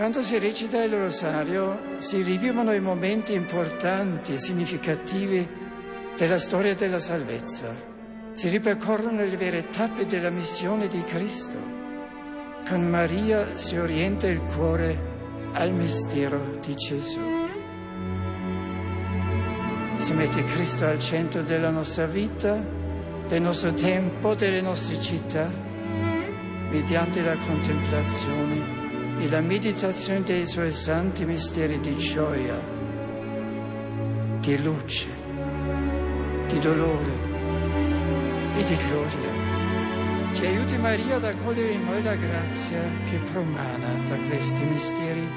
Quando 0.02 0.20
si 0.20 0.36
recita 0.40 0.82
il 0.82 0.92
rosario 0.92 1.80
si 1.98 2.22
rivivono 2.22 2.72
i 2.72 2.80
momenti 2.80 3.34
importanti 3.34 4.34
e 4.34 4.38
significativi 4.40 5.48
della 6.16 6.40
storia 6.40 6.74
della 6.74 6.98
salvezza. 6.98 7.72
Si 8.32 8.48
ripercorrono 8.48 9.24
le 9.24 9.36
vere 9.36 9.68
tappe 9.68 10.04
della 10.04 10.30
missione 10.30 10.88
di 10.88 11.00
Cristo. 11.04 11.56
Con 12.68 12.82
Maria 12.90 13.56
si 13.56 13.76
orienta 13.76 14.26
il 14.26 14.40
cuore 14.40 15.50
al 15.52 15.70
mistero 15.70 16.58
di 16.60 16.74
Gesù. 16.74 17.20
Si 19.98 20.12
mette 20.14 20.42
Cristo 20.42 20.84
al 20.84 20.98
centro 20.98 21.42
della 21.42 21.70
nostra 21.70 22.06
vita, 22.06 22.60
del 23.28 23.40
nostro 23.40 23.72
tempo, 23.72 24.34
delle 24.34 24.62
nostre 24.62 25.00
città, 25.00 25.48
mediante 26.70 27.22
la 27.22 27.36
contemplazione 27.36 28.71
e 29.22 29.28
la 29.28 29.40
meditazione 29.40 30.22
dei 30.22 30.44
suoi 30.46 30.72
santi 30.72 31.24
misteri 31.24 31.78
di 31.78 31.96
gioia, 31.96 32.58
di 34.40 34.60
luce, 34.60 35.08
di 36.48 36.58
dolore 36.58 37.12
e 38.52 38.64
di 38.64 38.76
gloria. 38.84 40.32
Ci 40.32 40.44
aiuti 40.44 40.76
Maria 40.76 41.16
ad 41.16 41.24
accogliere 41.24 41.70
in 41.70 41.84
noi 41.84 42.02
la 42.02 42.16
grazia 42.16 42.80
che 43.04 43.18
promana 43.30 43.92
da 44.08 44.16
questi 44.28 44.64
misteri, 44.64 45.28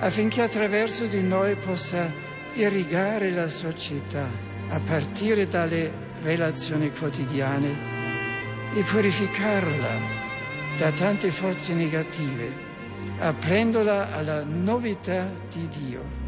affinché 0.00 0.42
attraverso 0.42 1.06
di 1.06 1.22
noi 1.22 1.54
possa 1.54 2.10
irrigare 2.54 3.30
la 3.30 3.48
società 3.48 4.28
a 4.70 4.80
partire 4.80 5.46
dalle 5.46 5.92
relazioni 6.22 6.90
quotidiane 6.90 7.94
e 8.74 8.82
purificarla 8.82 10.24
da 10.76 10.90
tante 10.90 11.30
forze 11.30 11.72
negative 11.72 12.65
aprendola 13.18 14.12
alla 14.12 14.44
novità 14.44 15.26
di 15.50 15.68
Dio. 15.68 16.25